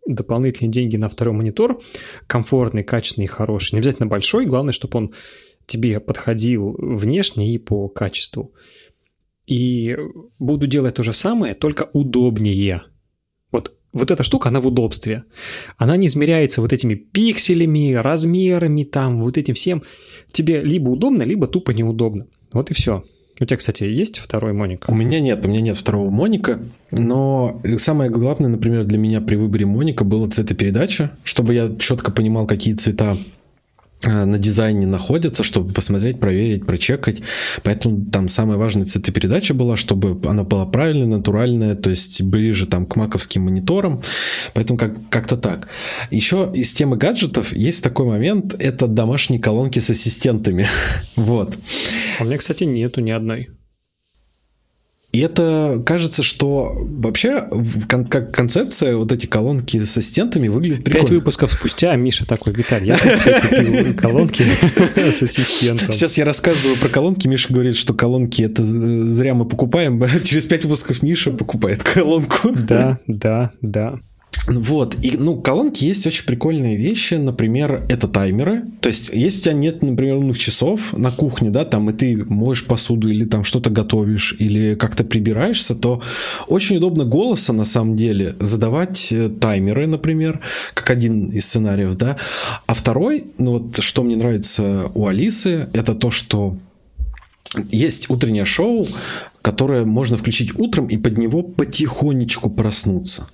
дополнительные 0.07 0.73
деньги 0.73 0.97
на 0.97 1.09
второй 1.09 1.35
монитор, 1.35 1.81
комфортный, 2.27 2.83
качественный, 2.83 3.27
хороший. 3.27 3.75
Не 3.75 3.81
обязательно 3.81 4.09
большой, 4.09 4.47
главное, 4.47 4.73
чтобы 4.73 4.99
он 4.99 5.15
тебе 5.67 6.01
подходил 6.01 6.75
внешне 6.79 7.55
и 7.55 7.59
по 7.59 7.89
качеству. 7.89 8.53
И 9.47 9.97
буду 10.39 10.67
делать 10.67 10.97
то 10.97 11.03
же 11.03 11.12
самое, 11.12 11.55
только 11.55 11.89
удобнее. 11.93 12.83
Вот, 13.92 14.11
эта 14.11 14.22
штука, 14.22 14.49
она 14.49 14.61
в 14.61 14.66
удобстве. 14.66 15.25
Она 15.76 15.96
не 15.96 16.06
измеряется 16.06 16.61
вот 16.61 16.72
этими 16.72 16.94
пикселями, 16.94 17.92
размерами, 17.92 18.84
там, 18.84 19.22
вот 19.22 19.37
этим 19.37 19.54
всем. 19.54 19.82
Тебе 20.30 20.62
либо 20.62 20.88
удобно, 20.88 21.22
либо 21.22 21.46
тупо 21.46 21.72
неудобно. 21.72 22.26
Вот 22.52 22.70
и 22.70 22.75
все. 22.75 23.04
У 23.40 23.44
тебя, 23.44 23.56
кстати, 23.56 23.84
есть 23.84 24.18
второй 24.18 24.52
Моника? 24.52 24.90
У 24.90 24.94
меня 24.94 25.18
нет, 25.18 25.44
у 25.44 25.49
меня 25.49 25.61
нет 25.61 25.76
второго 25.76 26.11
Моника, 26.11 26.61
но 26.90 27.61
самое 27.78 28.11
главное, 28.11 28.49
например, 28.49 28.84
для 28.84 28.99
меня 28.99 29.20
при 29.20 29.37
выборе 29.37 29.66
Моника 29.66 30.04
было 30.04 30.28
цветопередача, 30.28 31.11
чтобы 31.25 31.54
я 31.54 31.75
четко 31.78 32.12
понимал, 32.12 32.46
какие 32.46 32.75
цвета 32.75 33.16
на 34.04 34.38
дизайне 34.38 34.87
находятся, 34.87 35.42
чтобы 35.42 35.73
посмотреть, 35.73 36.21
проверить, 36.21 36.66
прочекать. 36.66 37.18
Поэтому 37.62 38.04
там 38.06 38.28
самая 38.28 38.59
важная 38.59 38.85
цветопередача 38.85 39.54
была, 39.54 39.76
чтобы 39.76 40.18
она 40.28 40.44
была 40.44 40.66
правильная, 40.66 41.18
натуральная, 41.18 41.75
то 41.75 41.90
есть 41.90 42.23
ближе 42.23 42.66
там 42.66 42.87
к 42.87 42.97
маковским 42.97 43.42
мониторам. 43.42 44.02
Поэтому 44.54 44.78
как- 44.78 44.97
как-то 45.11 45.37
так. 45.37 45.68
Еще 46.11 46.50
из 46.54 46.73
темы 46.73 46.97
гаджетов 46.97 47.52
есть 47.52 47.82
такой 47.82 48.06
момент, 48.06 48.54
это 48.59 48.87
домашние 48.87 49.40
колонки 49.40 49.78
с 49.78 49.90
ассистентами. 49.90 50.66
вот. 51.16 51.56
А 52.18 52.23
у 52.23 52.26
меня, 52.26 52.38
кстати, 52.38 52.64
нету 52.64 53.00
ни 53.00 53.11
одной. 53.11 53.50
И 55.12 55.21
это 55.21 55.83
кажется, 55.85 56.23
что 56.23 56.75
вообще 56.75 57.47
как 57.99 58.33
концепция 58.33 58.97
вот 58.97 59.12
эти 59.12 59.26
колонки 59.26 59.78
с 59.78 59.99
ассистентами 59.99 60.49
выглядит 60.49 60.85
прикольно. 60.85 61.07
Пять 61.07 61.16
выпусков 61.16 61.52
спустя 61.52 61.95
Миша 61.97 62.26
такой, 62.26 62.54
Виталий, 62.54 62.88
я 62.88 62.97
купил 62.97 63.95
колонки 63.95 64.47
с 64.97 65.23
ассистентом. 65.23 65.92
Сейчас 65.92 66.16
я 66.16 66.25
рассказываю 66.25 66.78
про 66.78 66.88
колонки, 66.88 67.28
Миша 67.28 67.52
говорит, 67.52 67.76
что 67.76 67.92
колонки 67.92 68.40
это 68.40 68.64
зря 68.64 69.35
мы 69.35 69.45
покупаем. 69.45 70.02
Через 70.25 70.47
пять 70.47 70.64
выпусков 70.64 71.02
Миша 71.02 71.31
покупает 71.31 71.83
колонку. 71.83 72.50
Да, 72.50 72.99
да, 73.07 73.52
да. 73.61 73.99
Вот, 74.47 74.97
и, 75.03 75.17
ну, 75.17 75.41
колонки 75.41 75.85
есть 75.85 76.07
очень 76.07 76.25
прикольные 76.25 76.77
вещи, 76.77 77.15
например, 77.15 77.87
это 77.89 78.09
таймеры, 78.09 78.65
то 78.81 78.89
есть, 78.89 79.11
если 79.15 79.39
у 79.39 79.43
тебя 79.43 79.53
нет, 79.53 79.83
например, 79.83 80.17
умных 80.17 80.39
часов 80.39 80.93
на 80.97 81.12
кухне, 81.12 81.51
да, 81.51 81.65
там, 81.65 81.91
и 81.91 81.93
ты 81.93 82.17
моешь 82.25 82.67
посуду 82.67 83.09
или 83.09 83.25
там 83.25 83.45
что-то 83.45 83.71
готовишь, 83.71 84.35
или 84.41 84.75
как-то 84.75 85.05
прибираешься, 85.05 85.77
то 85.77 86.03
очень 86.49 86.79
удобно 86.79 87.05
голоса, 87.05 87.53
на 87.53 87.65
самом 87.65 87.95
деле, 87.95 88.35
задавать 88.41 89.12
э, 89.12 89.29
таймеры, 89.29 89.87
например, 89.87 90.41
как 90.75 90.91
один 90.91 91.27
из 91.27 91.47
сценариев, 91.47 91.95
да, 91.97 92.17
а 92.67 92.75
второй, 92.75 93.27
ну, 93.39 93.59
вот, 93.59 93.81
что 93.81 94.03
мне 94.03 94.17
нравится 94.17 94.91
у 94.95 95.07
Алисы, 95.07 95.69
это 95.73 95.95
то, 95.95 96.11
что 96.11 96.57
есть 97.71 98.11
утреннее 98.11 98.45
шоу, 98.45 98.89
которое 99.42 99.84
можно 99.84 100.16
включить 100.16 100.58
утром 100.58 100.87
и 100.87 100.96
под 100.96 101.18
него 101.18 101.42
потихонечку 101.42 102.49
проснуться. 102.49 103.28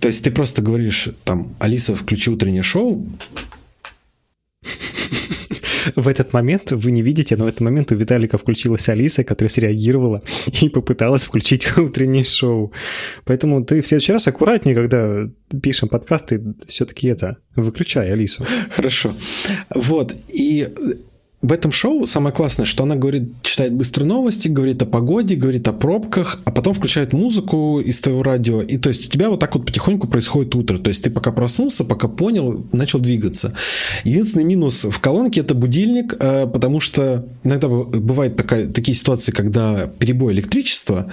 То 0.00 0.08
есть 0.08 0.24
ты 0.24 0.30
просто 0.30 0.62
говоришь, 0.62 1.08
там, 1.24 1.54
Алиса, 1.60 1.94
включи 1.94 2.30
утреннее 2.30 2.62
шоу. 2.62 3.06
В 5.96 6.08
этот 6.08 6.32
момент, 6.34 6.72
вы 6.72 6.90
не 6.90 7.02
видите, 7.02 7.36
но 7.36 7.44
в 7.44 7.48
этот 7.48 7.60
момент 7.60 7.92
у 7.92 7.94
Виталика 7.94 8.36
включилась 8.36 8.88
Алиса, 8.88 9.24
которая 9.24 9.50
среагировала 9.50 10.22
и 10.60 10.68
попыталась 10.68 11.22
включить 11.22 11.78
утреннее 11.78 12.24
шоу. 12.24 12.72
Поэтому 13.24 13.64
ты 13.64 13.80
в 13.80 13.86
следующий 13.86 14.12
раз 14.12 14.26
аккуратнее, 14.26 14.74
когда 14.74 15.28
пишем 15.62 15.88
подкасты, 15.88 16.42
все-таки 16.66 17.08
это, 17.08 17.38
выключай 17.56 18.12
Алису. 18.12 18.44
Хорошо. 18.70 19.14
Вот. 19.74 20.14
И 20.28 20.68
в 21.40 21.52
этом 21.52 21.70
шоу 21.70 22.04
самое 22.04 22.34
классное, 22.34 22.66
что 22.66 22.82
она 22.82 22.96
говорит, 22.96 23.30
читает 23.42 23.72
быстро 23.72 24.04
новости, 24.04 24.48
говорит 24.48 24.82
о 24.82 24.86
погоде, 24.86 25.36
говорит 25.36 25.68
о 25.68 25.72
пробках, 25.72 26.40
а 26.44 26.50
потом 26.50 26.74
включает 26.74 27.12
музыку 27.12 27.80
из 27.80 28.00
твоего 28.00 28.24
радио. 28.24 28.60
И 28.60 28.76
то 28.76 28.88
есть 28.88 29.06
у 29.06 29.08
тебя 29.08 29.30
вот 29.30 29.38
так 29.38 29.54
вот 29.54 29.64
потихоньку 29.64 30.08
происходит 30.08 30.56
утро. 30.56 30.78
То 30.78 30.88
есть 30.88 31.04
ты 31.04 31.10
пока 31.10 31.30
проснулся, 31.30 31.84
пока 31.84 32.08
понял, 32.08 32.66
начал 32.72 32.98
двигаться. 32.98 33.54
Единственный 34.02 34.44
минус 34.44 34.84
в 34.84 34.98
колонке 34.98 35.40
это 35.42 35.54
будильник, 35.54 36.16
э, 36.18 36.48
потому 36.52 36.80
что 36.80 37.24
иногда 37.44 37.68
бывают 37.68 38.36
такая, 38.36 38.66
такие 38.66 38.96
ситуации, 38.96 39.30
когда 39.30 39.86
перебой 39.86 40.32
электричества, 40.32 41.08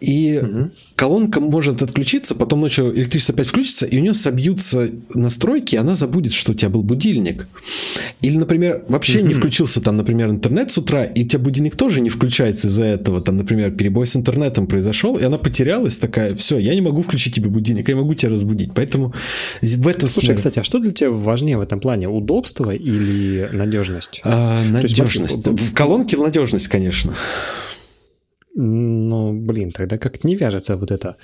и 0.00 0.40
угу. 0.42 0.70
Колонка 0.96 1.40
может 1.40 1.82
отключиться, 1.82 2.34
потом 2.34 2.60
ночью 2.60 2.94
электричество 2.94 3.34
опять 3.34 3.48
включится, 3.48 3.86
и 3.86 3.98
у 3.98 4.00
нее 4.00 4.14
собьются 4.14 4.90
настройки, 5.14 5.74
и 5.74 5.78
она 5.78 5.94
забудет, 5.94 6.32
что 6.32 6.52
у 6.52 6.54
тебя 6.54 6.68
был 6.70 6.82
будильник. 6.82 7.48
Или, 8.20 8.36
например, 8.36 8.84
вообще 8.88 9.22
не 9.22 9.34
включился 9.34 9.80
там, 9.80 9.96
например, 9.96 10.30
интернет 10.30 10.70
с 10.70 10.78
утра, 10.78 11.04
и 11.04 11.24
у 11.24 11.28
тебя 11.28 11.40
будильник 11.40 11.76
тоже 11.76 12.00
не 12.00 12.10
включается 12.10 12.68
из-за 12.68 12.84
этого. 12.84 13.20
Там, 13.20 13.36
например, 13.36 13.72
перебой 13.72 14.06
с 14.06 14.16
интернетом 14.16 14.66
произошел, 14.66 15.16
и 15.16 15.22
она 15.24 15.38
потерялась 15.38 15.98
такая, 15.98 16.34
все, 16.36 16.58
я 16.58 16.74
не 16.74 16.80
могу 16.80 17.02
включить 17.02 17.34
тебе 17.34 17.48
будильник, 17.48 17.88
я 17.88 17.96
могу 17.96 18.14
тебя 18.14 18.32
разбудить. 18.32 18.70
Поэтому 18.74 19.12
в 19.60 19.88
этом... 19.88 20.08
Слушай, 20.08 20.26
смысле... 20.26 20.34
кстати, 20.36 20.58
а 20.60 20.64
что 20.64 20.78
для 20.78 20.92
тебя 20.92 21.10
важнее 21.10 21.58
в 21.58 21.60
этом 21.60 21.80
плане? 21.80 22.08
Удобство 22.08 22.70
или 22.70 23.48
надежность? 23.52 24.20
А, 24.24 24.62
надежность. 24.64 25.46
Есть, 25.46 25.60
в 25.60 25.74
колонке 25.74 26.16
надежность, 26.16 26.68
конечно. 26.68 27.14
Блин, 29.64 29.72
тогда 29.72 29.96
как 29.96 30.24
не 30.24 30.36
вяжется 30.36 30.76
вот 30.76 30.90
эта 30.90 31.16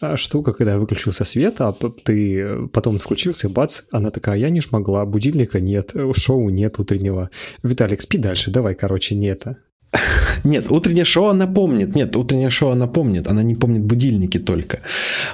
а, 0.00 0.16
штука, 0.16 0.52
когда 0.52 0.78
выключился 0.78 1.24
свет, 1.24 1.56
а 1.58 1.72
ты 2.04 2.68
потом 2.68 2.98
включился, 3.00 3.48
и 3.48 3.50
бац, 3.50 3.82
она 3.90 4.10
такая, 4.10 4.38
я 4.38 4.50
не 4.50 4.60
смогла, 4.60 5.04
будильника 5.04 5.58
нет, 5.58 5.92
шоу 6.16 6.50
нет 6.50 6.78
утреннего. 6.78 7.30
Виталик, 7.64 8.00
спи 8.00 8.18
дальше, 8.18 8.52
давай, 8.52 8.74
короче, 8.74 9.16
не 9.16 9.26
это. 9.26 9.56
Нет, 10.44 10.70
утреннее 10.70 11.04
шоу 11.04 11.30
она 11.30 11.48
помнит. 11.48 11.96
Нет, 11.96 12.14
утреннее 12.14 12.50
шоу 12.50 12.70
она 12.70 12.86
помнит. 12.86 13.26
Она 13.26 13.42
не 13.42 13.56
помнит 13.56 13.82
будильники 13.82 14.38
только. 14.38 14.78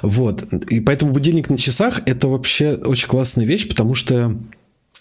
Вот. 0.01 0.41
И 0.71 0.79
поэтому 0.79 1.13
будильник 1.13 1.51
на 1.51 1.59
часах– 1.59 2.01
это 2.07 2.27
вообще 2.27 2.73
очень 2.73 3.07
классная 3.07 3.45
вещь, 3.45 3.67
потому 3.69 3.93
что 3.93 4.35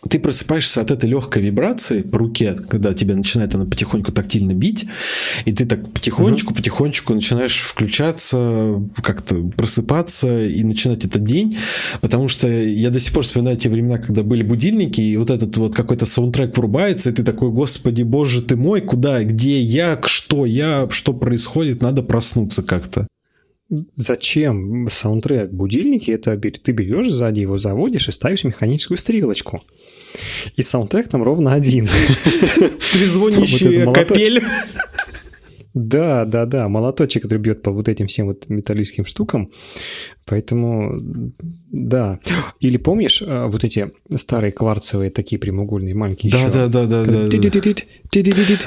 ты 0.09 0.19
просыпаешься 0.19 0.81
от 0.81 0.91
этой 0.91 1.09
легкой 1.09 1.43
вибрации 1.43 2.03
по 2.03 2.19
руке, 2.19 2.55
когда 2.55 2.95
тебе 2.95 3.15
начинает 3.15 3.55
она 3.55 3.65
потихоньку 3.65 4.13
тактильно 4.13 4.53
бить, 4.53 4.87
и 5.45 5.53
ты 5.53 5.67
так 5.67 5.91
потихонечку, 5.93 6.51
угу. 6.51 6.57
потихонечку 6.57 7.15
начинаешь 7.15 7.61
включаться, 7.61 8.83
как-то 9.03 9.37
просыпаться 9.57 10.47
и 10.47 10.63
начинать 10.65 11.05
этот 11.05 11.25
день, 11.25 11.57
потому 12.01 12.29
что 12.29 12.49
я 12.49 12.91
до 12.91 13.01
сих 13.01 13.13
пор 13.13 13.25
вспоминаю 13.25 13.57
те 13.57 13.69
времена, 13.69 13.99
когда 13.99 14.23
были 14.23 14.43
будильники, 14.43 15.01
и 15.01 15.17
вот 15.17 15.31
этот 15.31 15.57
вот 15.57 15.75
какой-то 15.75 16.07
саундтрек 16.07 16.57
врубается, 16.57 17.11
и 17.11 17.13
ты 17.13 17.25
такой, 17.25 17.51
господи, 17.51 18.03
боже 18.03 18.43
ты 18.43 18.57
мой, 18.57 18.81
куда, 18.81 19.23
где 19.25 19.61
я, 19.61 20.01
что 20.05 20.47
я, 20.47 20.87
что 20.91 21.15
происходит, 21.15 21.83
надо 21.83 22.03
проснуться 22.03 22.63
как-то. 22.63 23.09
Зачем 23.97 24.89
саундтрек 24.89 25.51
будильники? 25.51 26.13
Это 26.13 26.39
ты 26.39 26.73
берешь 26.73 27.11
сзади 27.11 27.41
его, 27.41 27.59
заводишь 27.59 28.09
и 28.09 28.13
ставишь 28.13 28.45
механическую 28.45 28.97
стрелочку. 28.97 29.65
И 30.57 30.63
саундтрек 30.63 31.09
там 31.09 31.23
ровно 31.23 31.53
один. 31.53 31.89
Трезвонящая 32.93 33.93
капель. 33.93 34.43
Да, 35.77 36.25
да, 36.25 36.47
да, 36.47 36.71
молоточек, 36.71 37.25
который 37.25 37.37
бьет 37.37 37.61
по 37.61 37.71
вот 37.71 37.87
этим 37.87 38.07
всем 38.07 38.29
вот 38.29 38.49
металлическим 38.49 39.05
штукам. 39.05 39.51
Поэтому, 40.25 41.03
да. 41.71 42.19
Или 42.61 42.79
помнишь 42.79 43.21
э, 43.21 43.47
вот 43.47 43.63
эти 43.63 43.93
старые 44.15 44.53
кварцевые 44.53 45.11
такие 45.11 45.39
прямоугольные 45.39 45.95
маленькие 45.95 46.33
Да, 46.33 46.49
да, 46.49 46.67
да, 46.67 46.87
да, 46.87 47.05
да. 47.05 47.29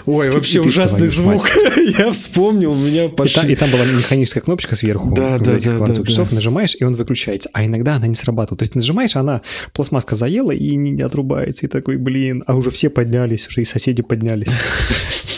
Ой, 0.05 0.29
вообще 0.29 0.61
ужасный 0.61 1.07
звук. 1.07 1.49
Я 1.97 2.11
вспомнил, 2.11 2.73
у 2.73 2.77
меня 2.77 3.09
пошли. 3.09 3.53
И 3.53 3.55
там 3.55 3.71
была 3.71 3.85
механическая 3.85 4.43
кнопочка 4.43 4.75
сверху. 4.75 5.11
Да, 5.15 5.39
да, 5.39 5.57
да. 5.59 5.77
кварцевых 5.77 6.07
часов 6.07 6.31
нажимаешь, 6.31 6.77
и 6.79 6.83
он 6.83 6.93
выключается. 6.93 7.49
А 7.53 7.65
иногда 7.65 7.95
она 7.95 8.05
не 8.05 8.15
срабатывает. 8.15 8.59
То 8.59 8.63
есть 8.63 8.75
нажимаешь, 8.75 9.15
она 9.15 9.41
пластмасска 9.73 10.15
заела 10.15 10.51
и 10.51 10.75
не 10.75 11.01
отрубается. 11.01 11.65
И 11.65 11.69
такой, 11.69 11.97
блин, 11.97 12.43
а 12.45 12.55
уже 12.55 12.69
все 12.69 12.91
поднялись, 12.91 13.47
уже 13.47 13.63
и 13.63 13.65
соседи 13.65 14.03
поднялись. 14.03 14.49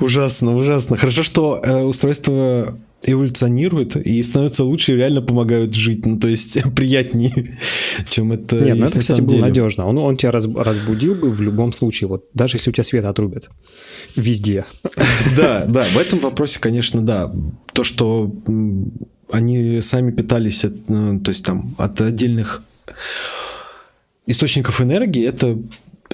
Ужасно, 0.00 0.56
ужасно. 0.56 0.96
Хорошо, 0.96 1.22
что 1.22 1.60
э, 1.62 1.82
устройство 1.82 2.78
эволюционируют 3.02 3.96
и 3.96 4.22
становятся 4.22 4.64
лучше 4.64 4.92
и 4.92 4.96
реально 4.96 5.22
помогают 5.22 5.74
жить. 5.74 6.04
Ну, 6.04 6.18
то 6.18 6.28
есть 6.28 6.58
приятнее, 6.74 7.58
чем 8.08 8.32
это. 8.32 8.56
Нет, 8.56 8.78
ну 8.78 8.84
это, 8.84 8.98
кстати, 8.98 9.20
было 9.20 9.38
надежно. 9.38 9.86
Он, 9.86 9.98
он 9.98 10.16
тебя 10.16 10.32
раз, 10.32 10.46
разбудил 10.46 11.14
бы 11.14 11.30
в 11.30 11.40
любом 11.40 11.72
случае, 11.72 12.08
вот 12.08 12.26
даже 12.34 12.56
если 12.56 12.70
у 12.70 12.72
тебя 12.72 12.84
свет 12.84 13.04
отрубят. 13.04 13.50
Везде. 14.14 14.64
Да, 15.36 15.64
да, 15.66 15.84
в 15.84 15.98
этом 15.98 16.18
вопросе, 16.20 16.58
конечно, 16.60 17.02
да. 17.02 17.32
То, 17.72 17.84
что 17.84 18.32
они 19.30 19.80
сами 19.80 20.10
питались, 20.10 20.64
от, 20.64 20.88
ну, 20.88 21.20
то 21.20 21.30
есть 21.30 21.44
там 21.44 21.74
от 21.78 22.00
отдельных 22.00 22.62
источников 24.26 24.80
энергии, 24.80 25.26
это 25.26 25.58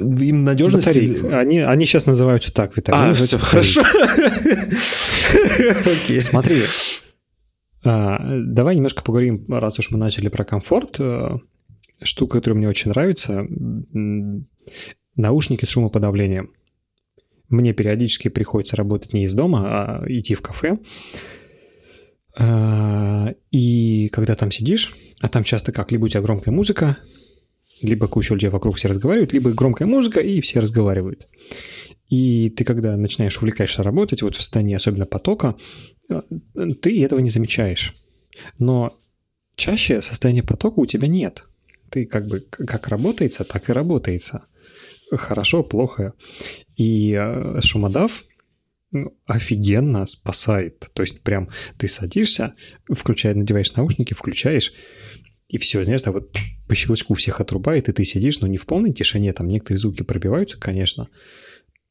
им 0.02 0.44
надежность... 0.44 0.86
Батарейк. 0.86 1.24
Они, 1.32 1.58
они 1.58 1.86
сейчас 1.86 2.06
называются 2.06 2.52
так, 2.52 2.76
Виталий. 2.76 3.10
А, 3.10 3.14
все, 3.14 3.38
хорошо. 3.38 3.82
Окей. 5.86 6.20
Смотри, 6.20 6.62
а, 7.84 8.18
давай 8.38 8.76
немножко 8.76 9.02
поговорим, 9.02 9.44
раз 9.48 9.78
уж 9.78 9.90
мы 9.90 9.98
начали 9.98 10.28
про 10.28 10.44
комфорт. 10.44 10.96
Э, 10.98 11.38
штука, 12.02 12.38
которая 12.38 12.58
мне 12.58 12.68
очень 12.68 12.90
нравится, 12.90 13.46
наушники 15.16 15.64
с 15.64 15.70
шумоподавлением. 15.70 16.52
Мне 17.48 17.72
периодически 17.72 18.28
приходится 18.28 18.76
работать 18.76 19.12
не 19.12 19.24
из 19.24 19.34
дома, 19.34 19.64
а 19.66 20.04
идти 20.06 20.34
в 20.34 20.40
кафе. 20.40 20.78
А, 22.38 23.34
и 23.50 24.08
когда 24.08 24.36
там 24.36 24.50
сидишь, 24.50 24.94
а 25.20 25.28
там 25.28 25.44
часто 25.44 25.72
как, 25.72 25.92
либо 25.92 26.06
у 26.06 26.08
тебя 26.08 26.22
громкая 26.22 26.54
музыка, 26.54 26.96
либо 27.82 28.08
куча 28.08 28.34
людей 28.34 28.48
вокруг 28.48 28.76
все 28.76 28.88
разговаривают, 28.88 29.32
либо 29.32 29.50
громкая 29.50 29.86
музыка, 29.86 30.20
и 30.20 30.40
все 30.40 30.60
разговаривают. 30.60 31.28
И 32.08 32.50
ты, 32.50 32.64
когда 32.64 32.96
начинаешь 32.96 33.38
увлекаешься 33.38 33.82
работать, 33.82 34.22
вот 34.22 34.34
в 34.34 34.38
состоянии 34.38 34.74
особенно 34.74 35.06
потока, 35.06 35.56
э, 36.08 36.20
ты 36.80 37.02
этого 37.02 37.20
не 37.20 37.30
замечаешь. 37.30 37.94
Но 38.58 38.98
чаще 39.56 40.00
состояние 40.02 40.42
потока 40.42 40.80
у 40.80 40.86
тебя 40.86 41.08
нет. 41.08 41.44
Ты 41.90 42.06
как 42.06 42.26
бы 42.26 42.40
как 42.40 42.88
работается, 42.88 43.44
так 43.44 43.68
и 43.68 43.72
работается. 43.72 44.46
Хорошо, 45.10 45.62
плохо. 45.62 46.14
И 46.76 47.12
э, 47.12 47.60
шумодав 47.60 48.24
ну, 48.92 49.16
офигенно 49.26 50.06
спасает. 50.06 50.90
То 50.92 51.02
есть 51.02 51.22
прям 51.22 51.48
ты 51.78 51.88
садишься, 51.88 52.54
включаешь, 52.90 53.36
надеваешь 53.36 53.74
наушники, 53.74 54.12
включаешь, 54.12 54.72
и 55.52 55.58
все, 55.58 55.84
знаешь, 55.84 56.02
да, 56.02 56.12
вот 56.12 56.34
по 56.66 56.74
щелчку 56.74 57.12
всех 57.12 57.40
отрубает, 57.40 57.88
и 57.88 57.92
ты 57.92 58.04
сидишь, 58.04 58.40
но 58.40 58.46
не 58.46 58.56
в 58.56 58.64
полной 58.64 58.92
тишине, 58.92 59.34
там 59.34 59.48
некоторые 59.48 59.78
звуки 59.78 60.02
пробиваются, 60.02 60.58
конечно, 60.58 61.08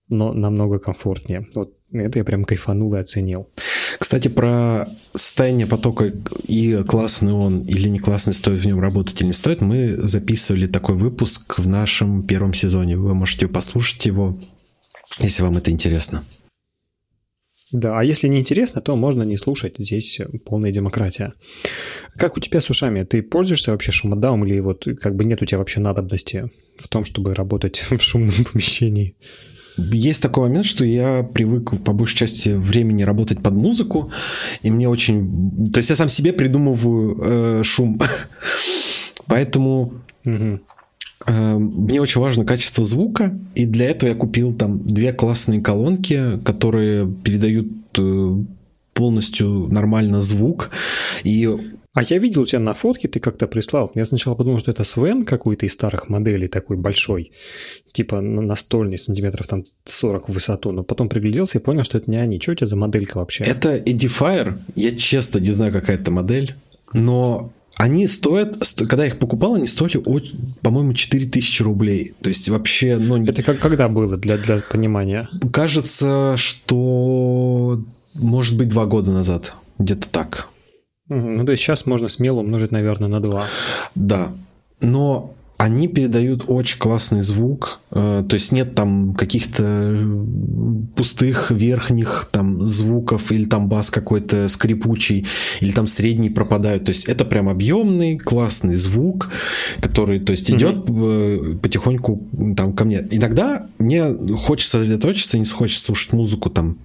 но 0.10 0.34
намного 0.34 0.80
комфортнее. 0.80 1.48
Вот 1.54 1.78
это 1.94 2.18
я 2.18 2.26
прям 2.26 2.44
кайфанул 2.44 2.96
и 2.96 3.00
оценил. 3.00 3.50
Кстати, 4.00 4.30
про 4.30 4.90
состояние 5.14 5.68
потока 5.68 6.12
и 6.48 6.84
классный 6.88 7.34
он 7.34 7.62
или 7.62 7.88
не 7.88 8.00
классный, 8.00 8.34
стоит 8.34 8.60
в 8.60 8.66
нем 8.66 8.80
работать 8.80 9.22
или 9.22 9.28
не 9.28 9.34
стоит, 9.34 9.62
мы 9.62 9.96
записывали 9.96 10.66
такой 10.66 10.96
выпуск 10.96 11.60
в 11.60 11.68
нашем 11.68 12.24
первом 12.24 12.56
сезоне. 12.56 12.98
Вы 12.98 13.14
можете 13.14 13.48
послушать 13.48 14.08
его, 14.08 14.40
если 15.20 15.44
вам 15.44 15.58
это 15.58 15.70
интересно. 15.70 16.24
Да, 17.72 18.00
а 18.00 18.04
если 18.04 18.28
не 18.28 18.40
интересно, 18.40 18.82
то 18.82 18.96
можно 18.96 19.24
не 19.24 19.38
слушать, 19.38 19.76
здесь 19.78 20.20
полная 20.46 20.72
демократия. 20.72 21.34
Как 22.18 22.38
у 22.38 22.40
тебя 22.42 22.60
с 22.60 22.70
ушами? 22.70 23.04
Ты 23.04 23.22
пользуешься 23.22 23.72
вообще 23.72 23.92
шумодаум 23.92 24.46
или 24.46 24.60
вот 24.60 24.86
как 25.00 25.16
бы 25.16 25.24
нет 25.24 25.42
у 25.42 25.46
тебя 25.46 25.60
вообще 25.60 25.80
надобности 25.80 26.50
в 26.78 26.88
том, 26.88 27.06
чтобы 27.06 27.34
работать 27.34 27.78
в 27.90 28.02
шумном 28.02 28.46
помещении? 28.52 29.16
Есть 29.78 30.22
такой 30.22 30.50
момент, 30.50 30.66
что 30.66 30.84
я 30.84 31.24
привык 31.24 31.84
по 31.86 31.94
большей 31.94 32.18
части 32.18 32.50
времени 32.50 33.04
работать 33.04 33.42
под 33.42 33.54
музыку, 33.54 34.12
и 34.64 34.70
мне 34.70 34.90
очень... 34.90 35.72
То 35.72 35.80
есть 35.80 35.90
я 35.90 35.96
сам 35.96 36.10
себе 36.10 36.34
придумываю 36.34 37.22
э, 37.24 37.64
шум. 37.64 38.00
Поэтому 39.28 39.94
угу. 40.26 40.60
Э, 41.26 41.58
мне 41.58 42.02
очень 42.02 42.22
важно 42.22 42.46
качество 42.46 42.84
звука, 42.84 43.38
и 43.56 43.66
для 43.66 43.90
этого 43.90 44.10
я 44.10 44.16
купил 44.16 44.54
там 44.54 44.86
две 44.86 45.14
классные 45.14 45.62
колонки, 45.62 46.40
которые 46.44 47.12
передают 47.12 47.68
э, 47.98 48.36
полностью 48.94 49.68
нормально 49.68 50.22
звук. 50.22 50.72
И 51.24 51.50
а 51.94 52.04
я 52.04 52.20
видел 52.20 52.46
тебя 52.46 52.60
на 52.60 52.74
фотке, 52.74 53.10
ты 53.10 53.20
как-то 53.20 53.48
прислал. 53.48 53.92
Я 53.96 54.06
сначала 54.06 54.34
подумал, 54.36 54.60
что 54.60 54.72
это 54.72 54.86
Свен 54.86 55.26
какой-то 55.26 55.66
из 55.66 55.74
старых 55.74 56.08
моделей, 56.08 56.48
такой 56.48 56.78
большой, 56.78 57.34
типа 57.92 58.22
настольный, 58.22 58.98
сантиметров 58.98 59.48
там 59.48 59.66
40 59.84 60.30
в 60.30 60.32
высоту, 60.32 60.72
но 60.72 60.84
потом 60.84 61.10
пригляделся 61.10 61.60
и 61.60 61.62
понял, 61.62 61.84
что 61.84 61.98
это 61.98 62.10
не 62.10 62.16
они. 62.16 62.40
Что 62.40 62.54
у 62.54 62.56
тебя 62.56 62.68
за 62.68 62.78
моделька 62.78 63.18
вообще? 63.18 63.44
Это 63.44 63.76
Edifier, 63.76 64.58
я 64.76 64.96
честно 64.96 65.40
не 65.40 65.52
знаю, 65.52 65.74
какая 65.74 65.98
это 65.98 66.12
модель, 66.12 66.56
но 66.94 67.52
они 67.82 68.06
стоят, 68.06 68.58
когда 68.78 69.06
я 69.06 69.10
их 69.10 69.18
покупал, 69.18 69.56
они 69.56 69.66
стоили, 69.66 70.04
по-моему, 70.62 70.94
4000 70.94 71.64
рублей. 71.64 72.14
То 72.22 72.30
есть 72.30 72.48
вообще... 72.48 72.98
Ну, 72.98 73.26
это 73.26 73.42
как, 73.42 73.60
когда 73.60 73.90
было 73.90 74.18
для, 74.18 74.38
для 74.38 74.60
понимания? 74.60 75.28
Кажется, 75.52 76.36
что 76.38 77.84
может 78.14 78.56
быть 78.56 78.68
два 78.68 78.86
года 78.86 79.12
назад. 79.12 79.56
Где-то 79.80 80.08
так. 80.10 80.48
Ну, 81.08 81.44
то 81.44 81.54
есть 81.54 81.64
сейчас 81.64 81.88
можно 81.88 82.08
смело 82.08 82.42
умножить, 82.42 82.72
наверное, 82.72 83.10
на 83.10 83.20
2. 83.20 83.48
Да. 83.96 84.32
Но 84.82 85.34
они 85.62 85.88
передают 85.88 86.46
очень 86.48 86.80
классный 86.80 87.22
звук, 87.22 87.82
э, 87.92 88.24
то 88.28 88.34
есть 88.34 88.52
нет 88.52 88.74
там 88.74 89.14
каких-то 89.14 89.96
пустых 90.96 91.52
верхних 91.52 92.30
там 92.32 92.64
звуков 92.64 93.32
или 93.32 93.46
там 93.46 93.70
бас 93.70 93.92
какой-то 93.92 94.50
скрипучий 94.50 95.28
или 95.60 95.72
там 95.72 95.86
средний 95.86 96.32
пропадают, 96.32 96.86
то 96.86 96.90
есть 96.92 97.06
это 97.06 97.26
прям 97.26 97.48
объемный 97.48 98.18
классный 98.18 98.74
звук, 98.74 99.30
который, 99.82 100.20
то 100.20 100.32
есть 100.32 100.50
идет 100.50 100.78
mm-hmm. 100.78 101.60
потихоньку 101.60 102.28
там 102.58 102.74
ко 102.74 102.84
мне. 102.84 103.06
Иногда 103.12 103.68
мне 103.78 104.12
хочется 104.36 104.80
сосредоточиться, 104.80 105.38
не 105.38 105.46
хочется 105.46 105.86
слушать 105.86 106.12
музыку 106.14 106.50
там 106.50 106.80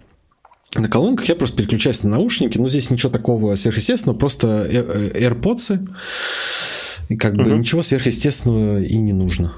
на 0.75 0.89
колонках 0.89 1.27
я 1.27 1.37
просто 1.37 1.57
переключаюсь 1.57 2.03
на 2.03 2.11
наушники, 2.11 2.59
но 2.59 2.69
здесь 2.69 2.91
ничего 2.91 3.11
такого 3.11 3.55
сверхъестественного, 3.55 4.19
просто 4.19 4.67
э, 4.71 5.11
э, 5.15 5.29
AirPods, 5.29 5.89
и 7.09 7.17
как 7.17 7.35
угу. 7.35 7.45
бы 7.45 7.51
ничего 7.51 7.83
сверхъестественного 7.83 8.83
и 8.83 8.97
не 8.97 9.13
нужно. 9.13 9.55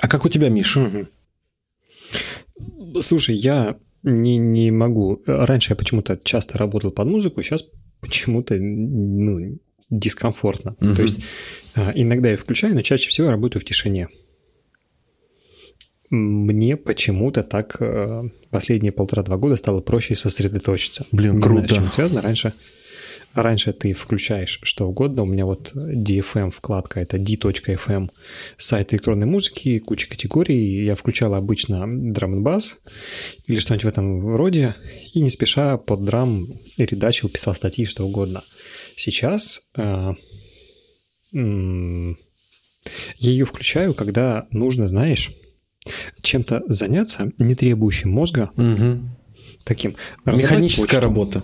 А 0.00 0.08
как 0.08 0.24
у 0.24 0.28
тебя, 0.28 0.48
Миша? 0.48 0.82
Угу. 0.82 3.02
Слушай, 3.02 3.36
я 3.36 3.76
не, 4.02 4.36
не 4.36 4.70
могу. 4.70 5.22
Раньше 5.26 5.72
я 5.72 5.76
почему-то 5.76 6.18
часто 6.22 6.58
работал 6.58 6.90
под 6.90 7.08
музыку, 7.08 7.42
сейчас 7.42 7.64
почему-то 8.00 8.56
ну, 8.56 9.58
дискомфортно. 9.90 10.76
Угу. 10.80 10.94
То 10.94 11.02
есть 11.02 11.16
а, 11.74 11.92
иногда 11.94 12.30
я 12.30 12.36
включаю, 12.36 12.74
но 12.74 12.82
чаще 12.82 13.08
всего 13.08 13.26
я 13.26 13.32
работаю 13.32 13.60
в 13.60 13.64
тишине 13.64 14.08
мне 16.10 16.76
почему-то 16.76 17.42
так 17.42 17.76
э, 17.80 18.24
последние 18.50 18.92
полтора-два 18.92 19.36
года 19.36 19.56
стало 19.56 19.80
проще 19.80 20.14
сосредоточиться. 20.14 21.06
Блин, 21.12 21.40
круто. 21.40 21.66
Знаю, 21.66 21.68
с 21.68 21.72
чем 21.72 21.92
связано. 21.92 22.22
Раньше, 22.22 22.52
раньше 23.36 23.72
ты 23.72 23.92
включаешь 23.92 24.58
что 24.62 24.88
угодно. 24.88 25.22
У 25.22 25.26
меня 25.26 25.46
вот 25.46 25.72
DFM 25.74 26.50
вкладка, 26.50 27.00
это 27.00 27.18
d.fm, 27.18 28.10
сайт 28.58 28.92
электронной 28.92 29.26
музыки, 29.26 29.78
куча 29.78 30.08
категорий. 30.08 30.84
Я 30.84 30.96
включал 30.96 31.34
обычно 31.34 31.84
драм 31.86 32.42
бас 32.42 32.78
или 33.46 33.58
что-нибудь 33.58 33.84
в 33.84 33.88
этом 33.88 34.36
роде, 34.36 34.74
и 35.12 35.20
не 35.20 35.30
спеша 35.30 35.76
под 35.76 36.04
драм 36.04 36.46
редачил, 36.76 37.28
писал 37.28 37.54
статьи, 37.54 37.84
что 37.84 38.04
угодно. 38.04 38.42
Сейчас 38.96 39.70
э, 39.76 40.14
я 41.32 42.16
ее 43.18 43.44
включаю, 43.44 43.94
когда 43.94 44.46
нужно, 44.50 44.88
знаешь, 44.88 45.30
чем-то 46.22 46.62
заняться, 46.66 47.32
не 47.38 47.54
требующим 47.54 48.10
мозга, 48.10 48.50
угу. 48.56 49.00
таким. 49.64 49.96
Механическая 50.24 50.86
почту, 50.86 51.00
работа. 51.00 51.42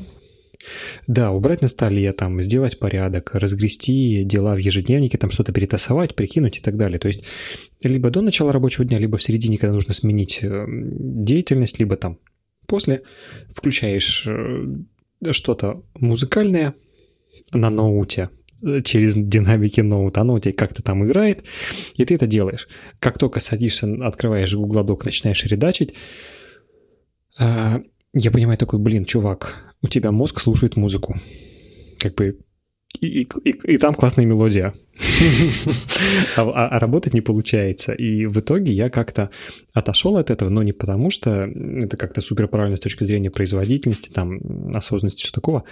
Да, 1.06 1.32
убрать 1.32 1.62
на 1.62 1.68
столе, 1.68 2.12
там, 2.12 2.40
сделать 2.40 2.78
порядок, 2.78 3.34
разгрести 3.34 4.24
дела 4.24 4.54
в 4.54 4.58
ежедневнике, 4.58 5.18
там 5.18 5.30
что-то 5.30 5.52
перетасовать, 5.52 6.14
прикинуть 6.14 6.58
и 6.58 6.60
так 6.60 6.76
далее. 6.76 6.98
То 6.98 7.08
есть 7.08 7.22
либо 7.82 8.10
до 8.10 8.20
начала 8.20 8.52
рабочего 8.52 8.84
дня, 8.84 8.98
либо 8.98 9.18
в 9.18 9.22
середине, 9.22 9.58
когда 9.58 9.74
нужно 9.74 9.94
сменить 9.94 10.40
э, 10.42 10.66
деятельность, 10.68 11.78
либо 11.78 11.96
там 11.96 12.18
после 12.66 13.02
включаешь 13.54 14.26
э, 14.26 15.32
что-то 15.32 15.82
музыкальное 15.98 16.74
на 17.52 17.70
ноуте, 17.70 18.30
через 18.84 19.14
динамики 19.16 19.80
ноут, 19.80 20.18
оно 20.18 20.34
у 20.34 20.38
тебя 20.38 20.54
как-то 20.54 20.82
там 20.82 21.04
играет, 21.04 21.44
и 21.96 22.04
ты 22.04 22.14
это 22.14 22.26
делаешь. 22.26 22.68
Как 23.00 23.18
только 23.18 23.40
садишься, 23.40 23.92
открываешь 24.02 24.54
Doc, 24.54 25.00
начинаешь 25.04 25.44
редачить, 25.44 25.94
я 27.38 28.30
понимаю 28.30 28.58
такой, 28.58 28.78
блин, 28.78 29.04
чувак, 29.04 29.71
у 29.82 29.88
тебя 29.88 30.12
мозг 30.12 30.40
слушает 30.40 30.76
музыку. 30.76 31.16
Как 31.98 32.14
бы 32.14 32.38
и, 33.00 33.22
и, 33.22 33.50
и 33.50 33.78
там 33.78 33.94
классная 33.94 34.26
мелодия. 34.26 34.74
а, 36.36 36.42
а, 36.42 36.68
а 36.68 36.78
работать 36.78 37.14
не 37.14 37.20
получается. 37.20 37.92
И 37.92 38.26
в 38.26 38.38
итоге 38.38 38.72
я 38.72 38.90
как-то 38.90 39.30
отошел 39.72 40.16
от 40.18 40.30
этого, 40.30 40.50
но 40.50 40.62
не 40.62 40.72
потому, 40.72 41.10
что 41.10 41.46
это 41.46 41.96
как-то 41.96 42.20
супер 42.20 42.48
правильно 42.48 42.76
с 42.76 42.80
точки 42.80 43.04
зрения 43.04 43.30
производительности, 43.30 44.10
там, 44.10 44.70
осознанности, 44.74 45.22
все 45.22 45.32
такого. 45.32 45.64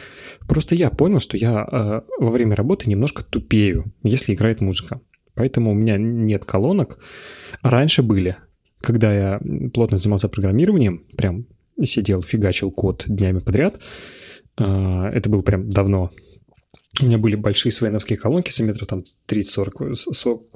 Просто 0.48 0.74
я 0.74 0.90
понял, 0.90 1.20
что 1.20 1.36
я 1.36 1.66
э, 1.70 2.00
во 2.18 2.30
время 2.30 2.56
работы 2.56 2.88
немножко 2.88 3.22
тупею, 3.22 3.92
если 4.02 4.34
играет 4.34 4.60
музыка. 4.60 5.00
Поэтому 5.34 5.70
у 5.70 5.74
меня 5.74 5.98
нет 5.98 6.44
колонок. 6.44 6.98
Раньше 7.62 8.02
были, 8.02 8.36
когда 8.80 9.12
я 9.12 9.40
плотно 9.72 9.98
занимался 9.98 10.28
программированием, 10.28 11.04
прям 11.16 11.46
сидел, 11.86 12.22
фигачил 12.22 12.70
код 12.70 13.04
днями 13.06 13.38
подряд. 13.40 13.80
Э, 14.58 15.10
это 15.12 15.28
было 15.28 15.42
прям 15.42 15.70
давно 15.70 16.10
У 17.00 17.06
меня 17.06 17.18
были 17.18 17.36
большие 17.36 17.72
свеновские 17.72 18.18
колонки 18.18 18.50
сантиметров 18.50 18.88
там 18.88 19.04
30-40 19.28 19.94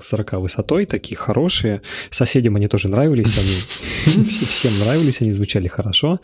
40 0.01 0.33
высотой, 0.35 0.87
такие 0.87 1.17
хорошие. 1.17 1.83
Соседям 2.11 2.57
они 2.57 2.69
тоже 2.69 2.89
нравились, 2.89 3.39
они 3.39 4.25
всем 4.29 4.79
нравились, 4.79 5.21
они 5.21 5.33
звучали 5.33 5.69
хорошо. 5.69 6.21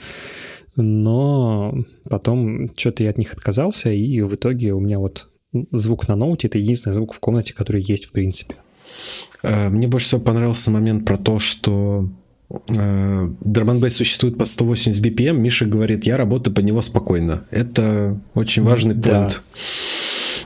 Но 0.77 1.75
потом 2.09 2.71
что-то 2.77 3.03
я 3.03 3.11
от 3.11 3.19
них 3.19 3.33
отказался, 3.33 3.91
и 3.91 4.21
в 4.23 4.35
итоге 4.35 4.73
у 4.73 4.81
меня 4.81 4.99
вот 4.99 5.29
звук 5.73 6.09
на 6.09 6.17
ноуте– 6.17 6.47
это 6.49 6.59
единственный 6.59 6.95
звук 6.95 7.13
в 7.13 7.21
комнате, 7.21 7.55
который 7.55 7.83
есть 7.83 8.07
в 8.07 8.13
принципе. 8.13 8.57
Э, 9.43 9.69
мне 9.69 9.89
больше 9.89 10.07
всего 10.07 10.21
понравился 10.21 10.71
момент 10.71 11.05
про 11.05 11.17
то, 11.17 11.39
что 11.39 12.09
Э, 12.69 13.31
существует 13.91 14.37
по 14.39 14.45
180 14.45 15.05
BPM, 15.05 15.39
Миша 15.39 15.67
говорит, 15.67 16.05
я 16.05 16.17
работаю 16.17 16.55
под 16.55 16.65
него 16.65 16.83
спокойно. 16.83 17.45
Это 17.51 18.21
очень 18.35 18.63
важный 18.63 18.95
да. 18.95 19.29
point. 19.29 19.41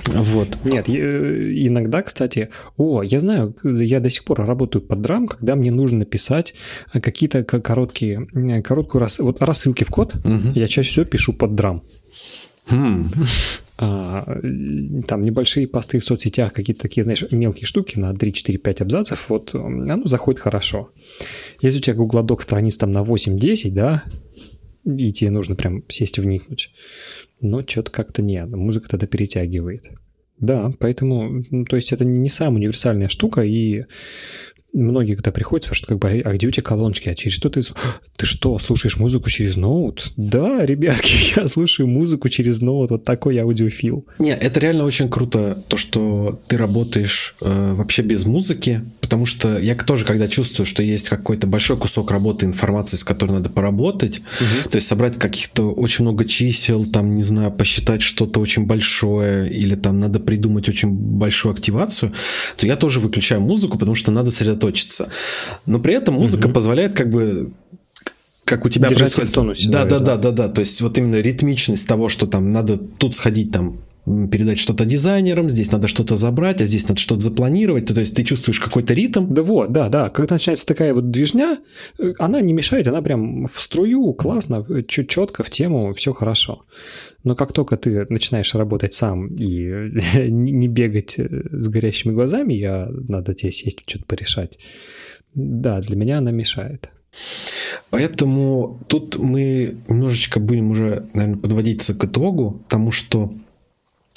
Вот. 0.06 0.58
Нет, 0.64 0.88
иногда, 0.88 2.02
кстати, 2.02 2.50
о, 2.76 3.02
я 3.02 3.20
знаю, 3.20 3.56
я 3.62 4.00
до 4.00 4.10
сих 4.10 4.24
пор 4.24 4.44
работаю 4.44 4.82
под 4.82 5.00
драм, 5.00 5.26
когда 5.26 5.56
мне 5.56 5.70
нужно 5.70 6.00
написать 6.00 6.54
какие-то 6.92 7.42
короткие, 7.42 8.26
короткую 8.62 9.00
рас, 9.00 9.18
вот 9.18 9.42
рассылки 9.42 9.84
в 9.84 9.88
код, 9.88 10.14
угу. 10.16 10.52
я 10.54 10.68
чаще 10.68 10.90
всего 10.90 11.04
пишу 11.06 11.32
под 11.32 11.54
драм. 11.54 11.82
Хм. 12.68 13.12
А, 13.76 14.24
там 15.08 15.24
небольшие 15.24 15.66
посты 15.66 15.98
в 15.98 16.04
соцсетях, 16.04 16.52
какие-то 16.52 16.82
такие, 16.82 17.02
знаешь, 17.02 17.24
мелкие 17.32 17.66
штуки 17.66 17.98
на 17.98 18.14
3, 18.14 18.32
4, 18.32 18.58
5 18.58 18.80
абзацев, 18.82 19.28
вот 19.28 19.54
оно 19.54 20.06
заходит 20.06 20.40
хорошо. 20.40 20.90
Если 21.60 21.78
у 21.78 21.82
тебя 21.82 21.96
Google 21.96 22.24
Doc 22.24 22.42
страниц 22.42 22.76
там 22.76 22.92
на 22.92 23.02
8-10, 23.02 23.72
да, 23.72 24.04
и 24.84 25.12
тебе 25.12 25.30
нужно 25.30 25.56
прям 25.56 25.82
сесть 25.88 26.18
и 26.18 26.20
вникнуть, 26.20 26.70
но 27.40 27.62
что-то 27.62 27.90
как-то 27.90 28.22
нет, 28.22 28.48
музыка 28.50 28.88
тогда 28.88 29.06
перетягивает. 29.08 29.90
Да, 30.38 30.72
поэтому, 30.78 31.44
то 31.64 31.76
есть 31.76 31.92
это 31.92 32.04
не 32.04 32.28
самая 32.28 32.58
универсальная 32.58 33.08
штука, 33.08 33.42
и 33.42 33.84
многие, 34.74 35.14
когда 35.14 35.30
приходят, 35.30 35.64
спрашивают, 35.64 35.88
как 35.88 35.98
бы, 35.98 36.20
а 36.24 36.32
где 36.34 36.48
у 36.48 36.50
тебя 36.50 36.62
колоночки, 36.62 37.08
а 37.08 37.14
через 37.14 37.36
что 37.36 37.48
ты... 37.48 37.60
Ты 38.16 38.26
что, 38.26 38.58
слушаешь 38.58 38.96
музыку 38.96 39.30
через 39.30 39.56
ноут? 39.56 40.12
Да, 40.16 40.66
ребятки, 40.66 41.32
я 41.36 41.48
слушаю 41.48 41.86
музыку 41.86 42.28
через 42.28 42.60
ноут, 42.60 42.90
вот 42.90 43.04
такой 43.04 43.38
аудиофил. 43.38 44.04
Не, 44.18 44.30
это 44.34 44.60
реально 44.60 44.84
очень 44.84 45.08
круто, 45.08 45.62
то, 45.68 45.76
что 45.76 46.40
ты 46.48 46.56
работаешь 46.56 47.36
э, 47.40 47.74
вообще 47.74 48.02
без 48.02 48.26
музыки, 48.26 48.82
потому 49.00 49.26
что 49.26 49.58
я 49.58 49.74
тоже, 49.74 50.04
когда 50.04 50.28
чувствую, 50.28 50.66
что 50.66 50.82
есть 50.82 51.08
какой-то 51.08 51.46
большой 51.46 51.76
кусок 51.76 52.10
работы, 52.10 52.46
информации, 52.46 52.96
с 52.96 53.04
которой 53.04 53.32
надо 53.32 53.50
поработать, 53.50 54.18
угу. 54.18 54.70
то 54.70 54.76
есть 54.76 54.86
собрать 54.86 55.18
каких-то 55.18 55.72
очень 55.72 56.04
много 56.04 56.24
чисел, 56.24 56.84
там, 56.84 57.14
не 57.14 57.22
знаю, 57.22 57.52
посчитать 57.52 58.02
что-то 58.02 58.40
очень 58.40 58.66
большое, 58.66 59.50
или 59.50 59.74
там 59.74 60.00
надо 60.00 60.20
придумать 60.20 60.68
очень 60.68 60.90
большую 60.90 61.52
активацию, 61.52 62.12
то 62.56 62.66
я 62.66 62.76
тоже 62.76 63.00
выключаю 63.00 63.40
музыку, 63.40 63.78
потому 63.78 63.94
что 63.94 64.10
надо 64.10 64.30
сосредоточиться. 64.30 64.63
Но 65.66 65.78
при 65.78 65.94
этом 65.94 66.14
музыка 66.14 66.46
угу. 66.46 66.54
позволяет 66.54 66.94
как 66.94 67.10
бы 67.10 67.52
как 68.44 68.64
у 68.64 68.68
тебя 68.68 68.88
Держать 68.88 69.14
происходит. 69.14 69.30
В 69.30 69.34
тонусе, 69.34 69.68
да, 69.70 69.84
да, 69.84 69.98
да, 69.98 70.16
да, 70.16 70.30
да. 70.30 70.48
То 70.48 70.60
есть 70.60 70.80
вот 70.80 70.98
именно 70.98 71.20
ритмичность 71.20 71.88
того, 71.88 72.08
что 72.08 72.26
там 72.26 72.52
надо 72.52 72.76
тут 72.76 73.16
сходить 73.16 73.50
там 73.50 73.78
передать 74.04 74.58
что-то 74.58 74.84
дизайнерам, 74.84 75.48
здесь 75.48 75.72
надо 75.72 75.88
что-то 75.88 76.16
забрать, 76.16 76.60
а 76.60 76.66
здесь 76.66 76.86
надо 76.88 77.00
что-то 77.00 77.22
запланировать. 77.22 77.86
То 77.86 77.98
есть 77.98 78.14
ты 78.14 78.22
чувствуешь 78.22 78.60
какой-то 78.60 78.92
ритм. 78.92 79.32
Да 79.32 79.42
вот, 79.42 79.72
да, 79.72 79.88
да. 79.88 80.10
Когда 80.10 80.34
начинается 80.34 80.66
такая 80.66 80.92
вот 80.92 81.10
движня, 81.10 81.58
э, 81.98 82.12
она 82.18 82.40
не 82.40 82.52
мешает, 82.52 82.86
она 82.86 83.00
прям 83.00 83.46
в 83.46 83.60
струю, 83.60 84.12
классно, 84.12 84.64
чуть 84.86 85.08
четко 85.08 85.42
в 85.42 85.50
тему, 85.50 85.94
все 85.94 86.12
хорошо. 86.12 86.64
Но 87.22 87.34
как 87.34 87.52
только 87.52 87.78
ты 87.78 88.06
начинаешь 88.10 88.54
работать 88.54 88.92
сам 88.92 89.28
и 89.28 89.90
не 90.28 90.68
бегать 90.68 91.18
э, 91.18 91.26
с 91.50 91.68
горящими 91.68 92.12
глазами, 92.12 92.52
я 92.52 92.88
надо 92.90 93.34
тебе 93.34 93.52
сесть 93.52 93.80
что-то 93.86 94.04
порешать. 94.04 94.58
Да, 95.34 95.80
для 95.80 95.96
меня 95.96 96.18
она 96.18 96.30
мешает. 96.30 96.90
Поэтому 97.90 98.80
тут 98.88 99.16
мы 99.18 99.76
немножечко 99.88 100.40
будем 100.40 100.70
уже, 100.70 101.08
наверное, 101.14 101.38
подводиться 101.40 101.94
к 101.94 102.04
итогу, 102.04 102.62
потому 102.64 102.90
что 102.90 103.32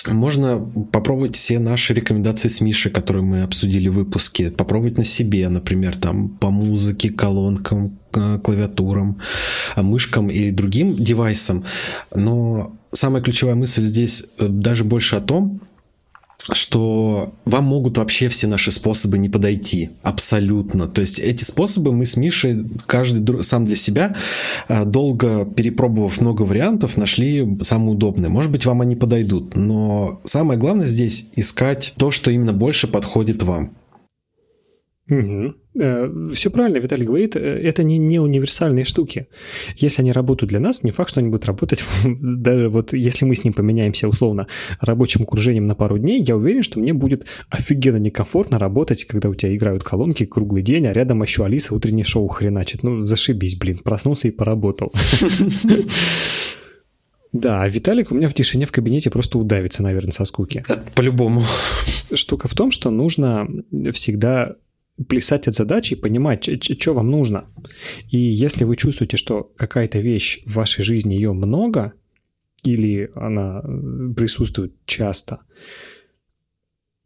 можно 0.06 0.60
попробовать 0.92 1.36
все 1.36 1.60
наши 1.60 1.94
рекомендации 1.94 2.50
с 2.50 2.62
Мишей, 2.62 2.92
которые 2.92 3.24
мы 3.24 3.42
обсудили 3.42 3.90
в 3.90 3.96
выпуске. 3.96 4.52
Попробовать 4.52 4.98
на 4.98 5.04
себе, 5.04 5.50
например, 5.50 5.98
там 5.98 6.30
по 6.30 6.50
музыке, 6.50 7.10
колонкам, 7.10 8.00
клавиатурам, 8.12 9.20
мышкам 9.76 10.30
и 10.30 10.52
другим 10.52 10.96
девайсам. 10.96 11.66
Но 12.14 12.76
самая 12.92 13.22
ключевая 13.22 13.56
мысль 13.56 13.86
здесь 13.86 14.24
э, 14.40 14.48
даже 14.48 14.84
больше 14.84 15.16
о 15.16 15.22
том, 15.22 15.62
что 16.52 17.34
вам 17.46 17.66
могут 17.66 17.98
вообще 17.98 18.30
все 18.30 18.48
наши 18.48 18.72
способы 18.72 19.18
не 19.18 19.30
подойти. 19.30 19.90
Абсолютно. 20.04 20.88
То 20.88 21.02
есть 21.02 21.20
эти 21.20 21.44
способы 21.44 21.92
мы 21.92 22.06
с 22.06 22.16
Мишей, 22.16 22.64
каждый 22.86 23.44
сам 23.44 23.66
для 23.66 23.76
себя, 23.76 24.16
э, 24.68 24.86
долго 24.86 25.46
перепробовав 25.46 26.22
много 26.22 26.44
вариантов, 26.44 26.98
нашли 26.98 27.58
самые 27.62 27.92
удобные. 27.92 28.30
Может 28.30 28.52
быть, 28.52 28.66
вам 28.66 28.82
они 28.82 28.96
подойдут. 28.96 29.56
Но 29.56 30.22
самое 30.24 30.60
главное 30.60 30.88
здесь 30.88 31.28
искать 31.36 31.94
то, 31.98 32.12
что 32.12 32.32
именно 32.32 32.54
больше 32.54 32.88
подходит 32.88 33.44
вам. 33.44 33.72
Угу. 35.10 36.34
Все 36.34 36.50
правильно 36.50 36.78
Виталий 36.78 37.06
говорит, 37.06 37.36
э, 37.36 37.40
это 37.40 37.84
не, 37.84 37.98
не 37.98 38.20
универсальные 38.20 38.84
штуки. 38.84 39.28
Если 39.78 40.02
они 40.02 40.12
работают 40.12 40.50
для 40.50 40.60
нас, 40.60 40.84
не 40.84 40.92
факт, 40.92 41.12
что 41.12 41.20
они 41.20 41.30
будут 41.30 41.46
работать, 41.46 41.84
даже 42.04 42.70
вот 42.70 42.94
если 42.94 43.26
мы 43.26 43.36
с 43.36 43.44
ним 43.44 43.54
поменяемся 43.54 44.08
условно 44.10 44.48
рабочим 44.82 45.24
окружением 45.24 45.68
на 45.68 45.76
пару 45.76 45.98
дней, 45.98 46.22
я 46.22 46.36
уверен, 46.36 46.64
что 46.64 46.80
мне 46.80 46.94
будет 46.94 47.26
офигенно 47.50 47.98
некомфортно 47.98 48.60
работать, 48.60 49.06
когда 49.06 49.30
у 49.30 49.36
тебя 49.36 49.56
играют 49.56 49.84
колонки 49.84 50.26
круглый 50.26 50.64
день, 50.64 50.88
а 50.88 50.94
рядом 50.94 51.22
еще 51.22 51.46
Алиса 51.46 51.74
утреннее 51.74 52.06
шоу 52.06 52.28
хреначит. 52.28 52.84
Ну, 52.84 53.02
зашибись, 53.02 53.56
блин, 53.56 53.78
проснулся 53.78 54.28
и 54.28 54.32
поработал. 54.32 54.92
Да, 57.34 57.62
а 57.62 57.70
Виталик 57.70 58.12
у 58.12 58.16
меня 58.16 58.30
в 58.30 58.34
тишине 58.34 58.66
в 58.66 58.72
кабинете 58.72 59.10
просто 59.10 59.38
удавится, 59.38 59.84
наверное, 59.84 60.14
со 60.14 60.26
скуки. 60.26 60.64
По-любому. 60.96 61.44
Штука 62.14 62.48
в 62.48 62.54
том, 62.54 62.72
что 62.72 62.90
нужно 62.90 63.48
всегда 63.94 64.56
плясать 65.08 65.48
от 65.48 65.56
задачи 65.56 65.94
и 65.94 65.98
понимать, 65.98 66.50
что 66.64 66.94
вам 66.94 67.10
нужно. 67.10 67.46
И 68.10 68.18
если 68.18 68.64
вы 68.64 68.76
чувствуете, 68.76 69.18
что 69.18 69.44
какая-то 69.56 70.00
вещь 70.00 70.44
в 70.46 70.56
вашей 70.56 70.84
жизни 70.84 71.14
ее 71.14 71.34
много, 71.34 71.94
или 72.64 73.12
она 73.16 73.62
э, 73.64 74.14
присутствует 74.16 74.74
часто, 74.86 75.42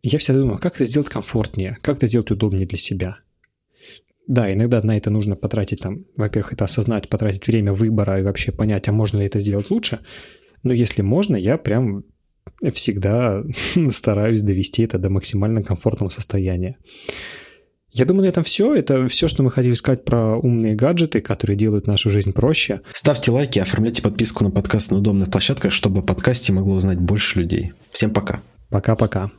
я 0.04 0.17
всегда 0.17 0.39
думаю, 0.39 0.60
как 0.60 0.75
это 0.75 0.86
сделать 0.86 1.10
комфортнее, 1.10 1.77
как 1.82 1.97
это 1.97 2.08
сделать 2.08 2.32
удобнее 2.32 2.65
для 2.65 2.77
себя. 2.77 3.19
Да, 4.27 4.51
иногда 4.51 4.82
на 4.82 4.97
это 4.97 5.10
нужно 5.10 5.36
потратить 5.36 5.82
там, 5.82 6.06
во-первых, 6.15 6.54
это 6.54 6.65
осознать, 6.65 7.10
потратить 7.10 7.45
время 7.47 7.73
выбора 7.73 8.19
и 8.19 8.23
вообще 8.23 8.51
понять, 8.51 8.88
а 8.88 8.91
можно 8.91 9.19
ли 9.19 9.25
это 9.25 9.39
сделать 9.39 9.69
лучше. 9.69 9.99
Но 10.63 10.73
если 10.73 11.01
можно, 11.01 11.36
я 11.36 11.58
прям 11.58 12.06
всегда 12.73 13.43
стараюсь 13.91 14.41
довести 14.41 14.84
это 14.84 14.97
до 14.97 15.10
максимально 15.10 15.63
комфортного 15.63 16.10
состояния. 16.10 16.77
Я 17.91 18.06
думаю, 18.06 18.23
на 18.23 18.30
этом 18.30 18.43
все. 18.43 18.73
Это 18.73 19.08
все, 19.08 19.27
что 19.27 19.43
мы 19.43 19.51
хотели 19.51 19.73
сказать 19.73 20.06
про 20.06 20.38
умные 20.38 20.75
гаджеты, 20.75 21.21
которые 21.21 21.58
делают 21.58 21.88
нашу 21.88 22.10
жизнь 22.10 22.32
проще. 22.34 22.82
Ставьте 22.93 23.32
лайки, 23.32 23.60
оформляйте 23.60 24.01
подписку 24.01 24.43
на 24.43 24.51
подкаст 24.51 24.91
на 24.91 24.97
удобных 24.97 25.30
площадках, 25.30 25.71
чтобы 25.71 25.99
о 25.99 26.04
подкасте 26.04 26.54
могло 26.54 26.75
узнать 26.75 26.99
больше 26.99 27.39
людей. 27.39 27.73
Всем 27.89 28.12
пока. 28.12 28.41
Пока-пока. 28.69 29.32